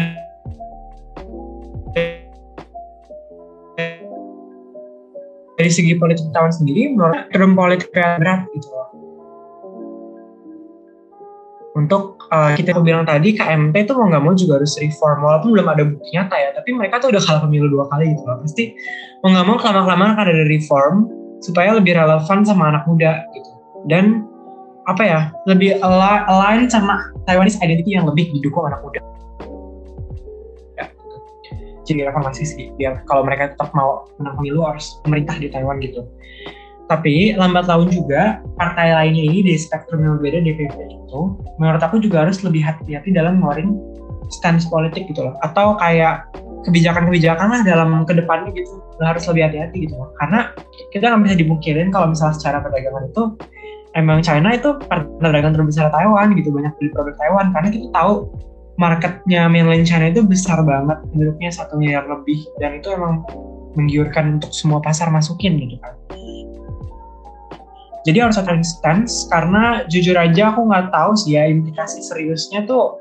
[5.57, 8.69] dari segi politik Taiwan sendiri menurut term politik berat gitu.
[8.69, 9.02] loh
[11.73, 15.25] untuk uh, kita bilang tadi KMP itu mau nggak mau juga harus reform.
[15.25, 18.23] Walaupun belum ada bukti nyata ya tapi mereka tuh udah kalah pemilu dua kali gitu
[18.29, 18.37] loh.
[18.45, 18.77] Pasti
[19.25, 20.95] mau nggak mau kelama kelamaan akan ada reform
[21.41, 23.49] supaya lebih relevan sama anak muda gitu.
[23.89, 24.29] Dan
[24.85, 25.19] apa ya
[25.49, 29.01] lebih align sama Taiwanese identity yang lebih didukung anak muda.
[30.77, 30.85] Ya,
[31.89, 36.05] jadi reformasi sih biar kalau mereka tetap mau menang pemilu harus pemerintah di Taiwan gitu
[36.91, 41.21] tapi lambat laun juga partai lainnya ini di spektrum yang berbeda DPP itu
[41.55, 43.79] menurut aku juga harus lebih hati-hati dalam ngeluarin
[44.33, 45.35] stance politik gitu loh.
[45.45, 46.27] Atau kayak
[46.67, 48.83] kebijakan-kebijakan lah dalam ke depannya gitu.
[48.99, 50.11] Harus lebih hati-hati gitu loh.
[50.19, 50.51] Karena
[50.91, 53.23] kita nggak bisa dibungkirin kalau misalnya secara perdagangan itu
[53.93, 57.47] emang China itu partner dagang terbesar Taiwan gitu banyak beli produk Taiwan.
[57.55, 58.13] Karena kita tahu
[58.75, 62.43] marketnya mainland China itu besar banget penduduknya satu miliar lebih.
[62.59, 63.23] Dan itu emang
[63.73, 65.93] menggiurkan untuk semua pasar masukin gitu kan
[68.03, 72.99] jadi harus ada stance karena jujur aja aku nggak tahu sih ya implikasi seriusnya tuh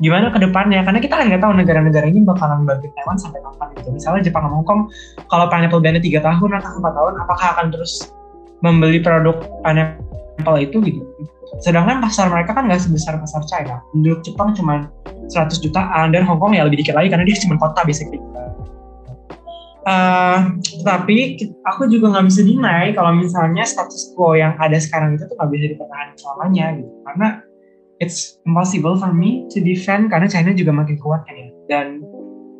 [0.00, 0.80] gimana ke depannya.
[0.82, 3.88] Karena kita kan nggak tahu negara-negara ini bakalan bantu Taiwan sampai kapan gitu.
[3.92, 4.80] Misalnya Jepang dan Hongkong
[5.28, 7.92] kalau pineapple ban tiga tahun atau empat tahun apakah akan terus
[8.64, 11.04] membeli produk pineapple itu gitu?
[11.60, 13.84] Sedangkan pasar mereka kan nggak sebesar pasar China.
[13.92, 14.88] Penduduk Jepang cuma
[15.28, 18.18] 100 jutaan dan Hongkong ya lebih dikit lagi karena dia cuma kota basically
[19.80, 25.24] Uh, tapi aku juga nggak bisa deny kalau misalnya status quo yang ada sekarang itu
[25.24, 26.92] tuh nggak bisa dipertahankan selamanya gitu.
[27.08, 27.28] Karena
[28.00, 31.48] it's impossible for me to defend karena China juga makin kuat kan ya.
[31.72, 31.86] Dan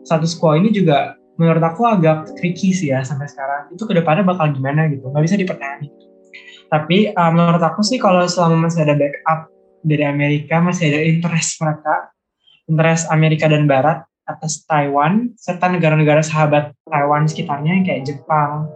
[0.09, 3.68] status quo ini juga menurut aku agak tricky sih ya sampai sekarang.
[3.73, 5.09] Itu ke depannya bakal gimana gitu?
[5.12, 5.93] Nggak bisa dipertahankan.
[6.71, 9.51] Tapi uh, menurut aku sih kalau selama masih ada backup
[9.85, 12.12] dari Amerika masih ada interest mereka
[12.68, 18.70] interest Amerika dan Barat atas Taiwan serta negara-negara sahabat Taiwan sekitarnya kayak Jepang,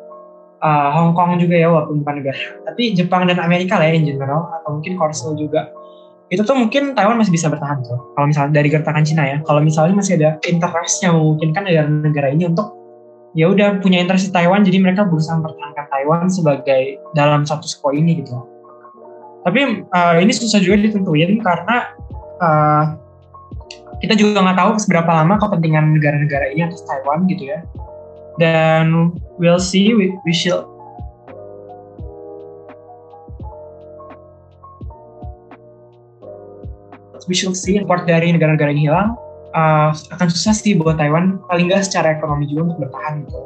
[0.64, 2.40] uh, Hong Kong juga ya walaupun bukan negara.
[2.66, 5.70] Tapi Jepang dan Amerika lah ya in general atau mungkin Korsel juga.
[6.32, 8.00] Itu tuh mungkin Taiwan masih bisa bertahan tuh.
[8.16, 12.48] Kalau misalnya dari gertakan Cina ya, kalau misalnya masih ada interest yang memungkinkan negara-negara ini
[12.48, 12.74] untuk
[13.36, 17.92] ya udah punya interest di Taiwan jadi mereka berusaha mempertahankan Taiwan sebagai dalam satu quo
[17.92, 18.34] ini gitu.
[19.44, 21.92] Tapi uh, ini susah juga ditentuin karena
[22.40, 22.96] uh,
[24.02, 27.60] kita juga nggak tahu seberapa lama kepentingan negara-negara ini atas Taiwan gitu ya.
[28.40, 30.66] Dan we'll see, we, we shall
[37.24, 39.16] we shall see import dari negara-negara ini hilang
[39.56, 43.40] uh, akan susah sih buat Taiwan paling nggak secara ekonomi juga untuk bertahan gitu.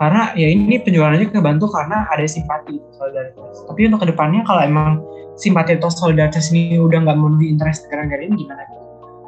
[0.00, 3.68] Karena ya ini penjualannya kebantu karena ada simpati solidaritas.
[3.68, 4.90] Tapi untuk ke depannya kalau emang
[5.36, 8.64] simpati atau solidaritas ini udah nggak memenuhi interest negara-negara ini gimana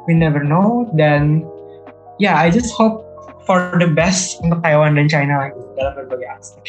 [0.07, 1.43] we never know dan
[2.19, 3.03] ya yeah, I just hope
[3.43, 6.65] for the best untuk Taiwan dan China lagi dalam berbagai aspek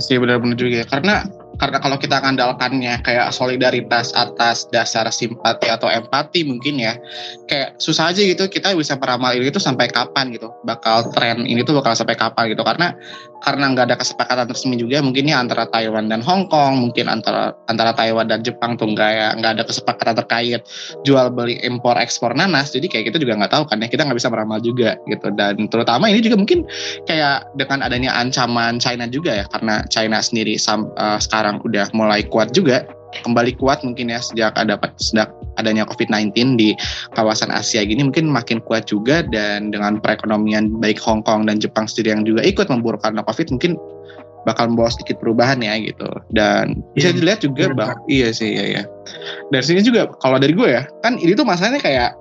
[0.00, 0.86] sih benar-benar juga ya.
[0.88, 1.28] karena
[1.62, 6.98] karena kalau kita ngandalkannya kayak solidaritas atas dasar simpati atau empati mungkin ya
[7.46, 10.50] kayak susah aja gitu kita bisa meramal ini tuh sampai kapan gitu.
[10.66, 12.66] Bakal tren ini tuh bakal sampai kapan gitu.
[12.66, 12.90] Karena
[13.42, 17.54] karena nggak ada kesepakatan resmi juga mungkin ya antara Taiwan dan Hong Kong mungkin antara
[17.66, 20.62] antara Taiwan dan Jepang tuh nggak ya nggak ada kesepakatan terkait
[21.06, 22.74] jual beli impor ekspor nanas.
[22.74, 25.30] Jadi kayak kita juga nggak tahu kan ya kita nggak bisa meramal juga gitu.
[25.34, 26.66] Dan terutama ini juga mungkin
[27.06, 32.24] kayak dengan adanya ancaman China juga ya karena China sendiri uh, sekarang sekarang udah mulai
[32.24, 35.28] kuat juga kembali kuat mungkin ya sejak ada sejak
[35.60, 36.72] adanya COVID-19 di
[37.12, 41.84] kawasan Asia gini mungkin makin kuat juga dan dengan perekonomian baik Hong Kong dan Jepang
[41.84, 43.76] sendiri yang juga ikut memburuk karena COVID mungkin
[44.48, 46.08] bakal membawa sedikit perubahan ya gitu.
[46.32, 48.82] Dan bisa iya, dilihat juga bahwa iya sih iya ya
[49.52, 52.16] dari sini juga kalau dari gue ya kan ini tuh masalahnya kayak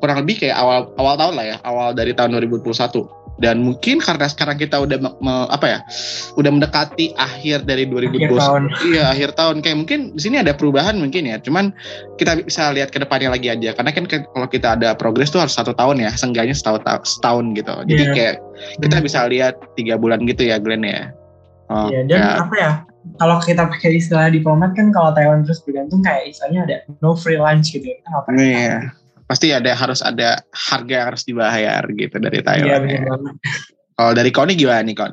[0.00, 2.72] kurang lebih kayak awal awal tahun lah ya awal dari tahun 2021
[3.42, 5.78] dan mungkin karena sekarang kita udah me, me, apa ya
[6.38, 8.62] udah mendekati akhir dari 2020 akhir tahun.
[8.94, 9.56] iya akhir tahun.
[9.66, 11.74] Kayak mungkin di sini ada perubahan mungkin ya cuman
[12.22, 13.74] kita bisa lihat ke depannya lagi aja.
[13.74, 17.74] Karena kan kalau kita ada progres tuh harus satu tahun ya seenggaknya setahun setahun gitu.
[17.90, 18.14] Jadi yeah.
[18.14, 18.36] kayak
[18.78, 21.10] kita bisa lihat tiga bulan gitu ya Glenn ya.
[21.66, 22.32] Oh, yeah, dan ya.
[22.46, 22.72] apa ya
[23.18, 27.40] kalau kita pakai istilah diplomat kan kalau Taiwan terus bergantung kayak istilahnya ada no free
[27.40, 28.76] lunch gitu ya kita iya
[29.26, 32.82] pasti ada harus ada harga yang harus dibayar gitu dari Taiwan.
[32.86, 33.16] Iya, ya.
[33.96, 35.12] Kalau dari Koni gimana nih Kon?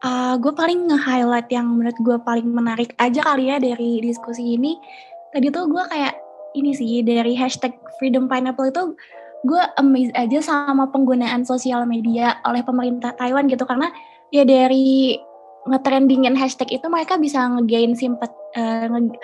[0.00, 4.80] Uh, gue paling nge-highlight yang menurut gue paling menarik aja kali ya dari diskusi ini.
[5.30, 6.16] Tadi tuh gue kayak
[6.56, 8.96] ini sih dari hashtag Freedom Pineapple itu
[9.44, 13.88] gue amazed aja sama penggunaan sosial media oleh pemerintah Taiwan gitu karena
[14.32, 15.16] ya dari
[15.68, 19.16] ngetrendingin hashtag itu mereka bisa ngegain simpat uh, nge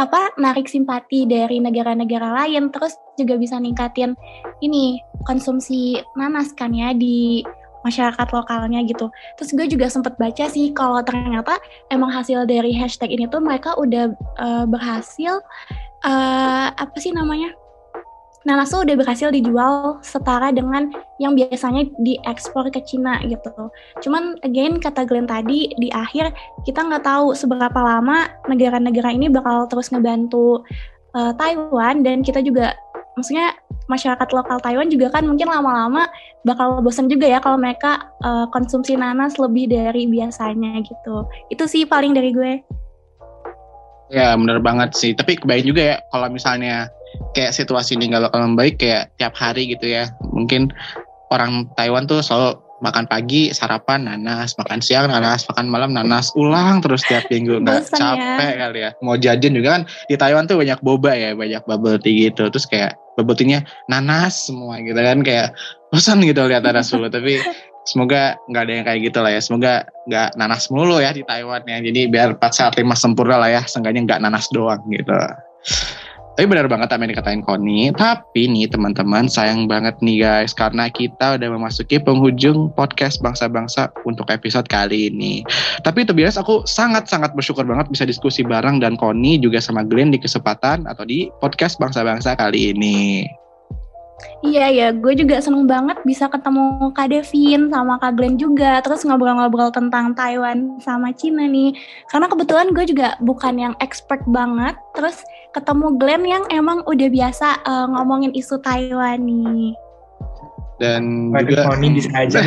[0.00, 4.16] apa narik simpati dari negara-negara lain terus juga bisa ningkatin
[4.64, 4.96] ini
[5.28, 7.44] konsumsi nanas kan ya di
[7.82, 9.10] masyarakat lokalnya gitu.
[9.36, 11.58] Terus gue juga sempat baca sih kalau ternyata
[11.90, 15.42] emang hasil dari hashtag ini tuh mereka udah uh, berhasil
[16.06, 17.50] uh, apa sih namanya
[18.42, 20.90] nanas tuh udah berhasil dijual setara dengan
[21.22, 23.50] yang biasanya diekspor ke Cina gitu.
[24.02, 26.34] Cuman again kata Glenn tadi di akhir
[26.66, 30.66] kita nggak tahu seberapa lama negara-negara ini bakal terus ngebantu
[31.14, 32.74] uh, Taiwan dan kita juga
[33.14, 33.54] maksudnya
[33.86, 36.08] masyarakat lokal Taiwan juga kan mungkin lama-lama
[36.48, 41.28] bakal bosan juga ya kalau mereka uh, konsumsi nanas lebih dari biasanya gitu.
[41.52, 42.52] Itu sih paling dari gue.
[44.12, 45.12] Ya bener banget sih.
[45.16, 46.88] Tapi kebayang juga ya kalau misalnya
[47.32, 50.08] kayak situasi ini nggak bakal membaik kayak tiap hari gitu ya.
[50.32, 50.72] Mungkin
[51.32, 56.82] orang Taiwan tuh selalu makan pagi sarapan nanas makan siang nanas makan malam nanas ulang
[56.82, 57.62] terus tiap minggu.
[57.62, 57.94] Nggak ya.
[57.94, 58.58] capek ya.
[58.58, 58.90] kali ya.
[59.00, 62.50] Mau jajan juga kan di Taiwan tuh banyak boba ya banyak bubble tea gitu.
[62.50, 65.54] Terus kayak bubble tea-nya nanas semua gitu kan kayak
[65.94, 67.38] bosan gitu lihat nanas dulu tapi
[67.82, 69.40] semoga nggak ada yang kayak gitu lah ya.
[69.40, 69.72] Semoga
[70.10, 71.78] nggak nanas mulu ya di Taiwan ya.
[71.78, 73.62] Jadi biar pas saat lima sempurna lah ya.
[73.62, 75.14] Seenggaknya nggak nanas doang gitu
[76.32, 77.92] tapi benar banget apa yang dikatain Koni.
[77.92, 80.56] Tapi nih teman-teman sayang banget nih guys.
[80.56, 85.44] Karena kita udah memasuki penghujung podcast bangsa-bangsa untuk episode kali ini.
[85.84, 90.08] Tapi itu biasa aku sangat-sangat bersyukur banget bisa diskusi bareng dan Koni juga sama Glenn
[90.08, 93.28] di kesempatan atau di podcast bangsa-bangsa kali ini.
[94.42, 99.06] Iya ya, gue juga seneng banget bisa ketemu Kak Devin sama Kak Glenn juga, terus
[99.06, 101.78] ngobrol-ngobrol tentang Taiwan sama Cina nih.
[102.10, 105.22] Karena kebetulan gue juga bukan yang expert banget, terus
[105.54, 109.78] ketemu Glenn yang emang udah biasa uh, ngomongin isu Taiwan nih.
[110.82, 112.42] Dan juga Tony bisa aja.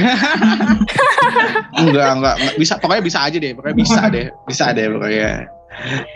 [1.80, 5.32] enggak, enggak, bisa pokoknya bisa aja deh, pokoknya bisa deh, bisa deh pokoknya.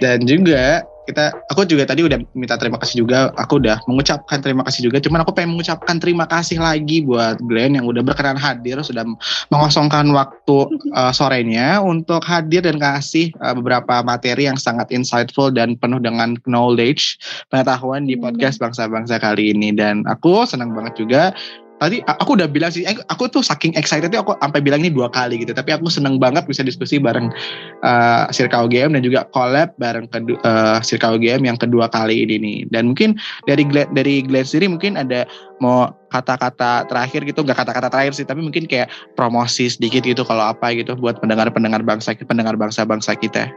[0.04, 4.62] Dan juga kita aku juga tadi udah minta terima kasih juga aku udah mengucapkan terima
[4.64, 8.78] kasih juga cuman aku pengen mengucapkan terima kasih lagi buat Glenn yang udah berkenan hadir
[8.86, 9.04] sudah
[9.50, 10.58] mengosongkan waktu
[10.94, 16.38] uh, sorenya untuk hadir dan kasih uh, beberapa materi yang sangat insightful dan penuh dengan
[16.46, 17.18] knowledge
[17.50, 19.74] pengetahuan di podcast bangsa-bangsa kali ini.
[19.74, 21.24] Dan aku senang banget juga
[21.80, 25.42] tadi aku udah bilang sih, aku tuh saking excited aku sampai bilang ini dua kali
[25.42, 25.56] gitu.
[25.56, 27.32] Tapi aku seneng banget bisa diskusi bareng
[27.82, 30.12] uh, Sirka UGM dan juga collab bareng
[30.44, 32.58] uh, Sirka UGM yang kedua kali ini nih.
[32.70, 33.16] Dan mungkin
[33.48, 33.64] dari
[33.96, 35.24] dari Glenn sendiri mungkin ada
[35.64, 40.52] mau kata-kata terakhir gitu, nggak kata-kata terakhir sih, tapi mungkin kayak promosi sedikit gitu kalau
[40.52, 43.48] apa gitu buat pendengar-pendengar bangsa pendengar bangsa-bangsa kita.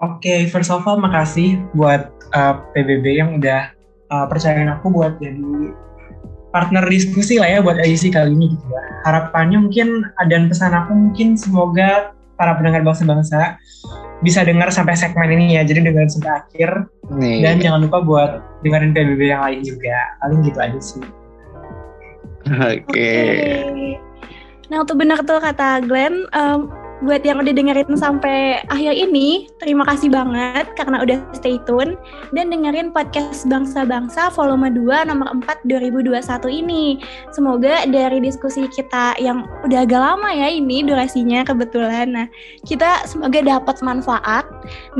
[0.00, 3.68] Oke, okay, first of all makasih buat uh, PBB yang udah
[4.08, 5.76] uh, percayain aku buat jadi
[6.50, 8.82] partner diskusi lah ya buat edisi kali ini gitu ya.
[9.06, 13.56] Harapannya mungkin dan pesan aku mungkin semoga para pendengar bangsa-bangsa
[14.20, 15.62] bisa dengar sampai segmen ini ya.
[15.62, 16.70] Jadi dengar sampai akhir.
[17.14, 17.42] Nih.
[17.42, 18.30] Dan jangan lupa buat
[18.66, 19.96] dengerin PBB yang lain juga.
[20.20, 21.04] Paling gitu aja sih.
[22.50, 22.82] Oke.
[22.88, 23.30] Okay.
[23.70, 23.90] Okay.
[24.70, 26.70] Nah, untuk benar tuh kata Glenn, um,
[27.00, 31.96] buat yang udah dengerin sampai akhir ini, terima kasih banget karena udah stay tune
[32.36, 36.20] dan dengerin podcast Bangsa-Bangsa volume 2 nomor 4 2021
[36.52, 37.00] ini.
[37.32, 42.12] Semoga dari diskusi kita yang udah agak lama ya ini durasinya kebetulan.
[42.12, 42.26] Nah,
[42.68, 44.44] kita semoga dapat manfaat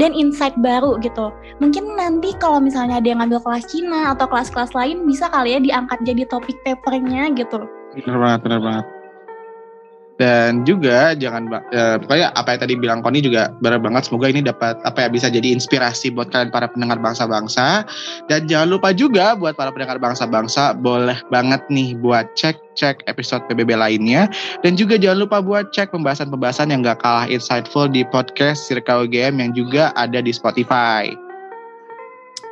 [0.00, 1.28] dan insight baru gitu.
[1.60, 5.60] Mungkin nanti kalau misalnya ada yang ngambil kelas Cina atau kelas-kelas lain bisa kali ya
[5.60, 7.60] diangkat jadi topik papernya gitu.
[7.92, 8.99] Benar banget, benar banget
[10.20, 14.04] dan juga jangan uh, pokoknya apa yang tadi bilang Koni juga benar banget.
[14.04, 17.88] Semoga ini dapat apa ya bisa jadi inspirasi buat kalian para pendengar bangsa-bangsa.
[18.28, 23.48] Dan jangan lupa juga buat para pendengar bangsa-bangsa boleh banget nih buat cek cek episode
[23.48, 24.28] PBB lainnya.
[24.60, 29.40] Dan juga jangan lupa buat cek pembahasan-pembahasan yang gak kalah insightful di podcast Circle Game
[29.40, 31.29] yang juga ada di Spotify.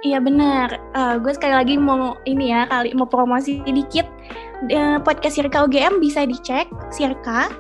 [0.07, 0.79] Iya benar.
[0.95, 4.07] Uh, gue sekali lagi mau ini ya kali mau promosi sedikit
[4.71, 7.51] uh, podcast Sirka UGM bisa dicek Sirka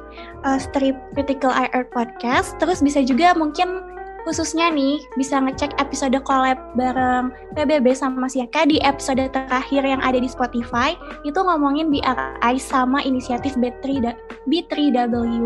[0.46, 2.54] uh, Strip Critical IR Podcast.
[2.62, 3.82] Terus bisa juga mungkin
[4.22, 10.22] khususnya nih bisa ngecek episode collab bareng PBB sama Sirka di episode terakhir yang ada
[10.22, 10.94] di Spotify
[11.26, 14.14] itu ngomongin BRI sama inisiatif B3
[14.46, 15.42] B3W.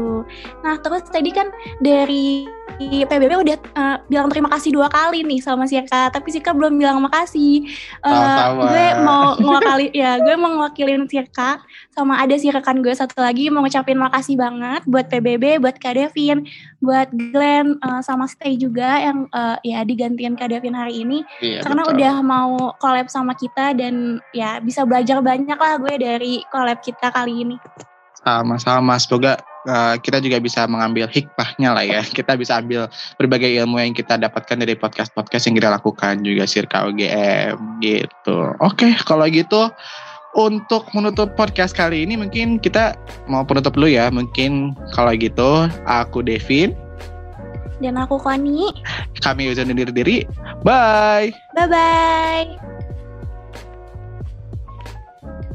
[0.60, 1.48] Nah terus tadi kan
[1.80, 2.44] dari
[2.82, 6.98] PBB udah uh, bilang terima kasih dua kali nih sama Sirka, tapi Sirka belum bilang
[7.02, 7.68] makasih.
[8.02, 13.20] Uh, gue mau ngewakili ya, gue mau ngewakilin Sirka sama ada sih rekan gue satu
[13.20, 16.46] lagi mau ngucapin makasih banget buat PBB, buat Kak Devin,
[16.80, 21.62] buat Glenn uh, sama Stay juga yang uh, ya digantian Kak Devin hari ini iya,
[21.62, 21.94] karena betul.
[21.98, 22.50] udah mau
[22.80, 27.56] collab sama kita dan ya bisa belajar banyak lah gue dari collab kita kali ini.
[28.22, 32.02] Sama-sama, semoga uh, kita juga bisa mengambil hikmahnya lah ya.
[32.16, 36.86] Kita bisa ambil berbagai ilmu yang kita dapatkan dari podcast-podcast yang kita lakukan juga Sirka
[36.88, 38.52] UGM gitu.
[38.62, 39.70] Oke, okay, kalau gitu
[40.32, 42.96] untuk menutup podcast kali ini mungkin kita
[43.28, 44.08] mau penutup dulu ya.
[44.08, 46.72] Mungkin kalau gitu aku Devin
[47.82, 48.70] dan aku Koni.
[49.18, 50.18] Kami udah diri diri.
[50.62, 51.34] Bye.
[51.58, 52.81] Bye bye.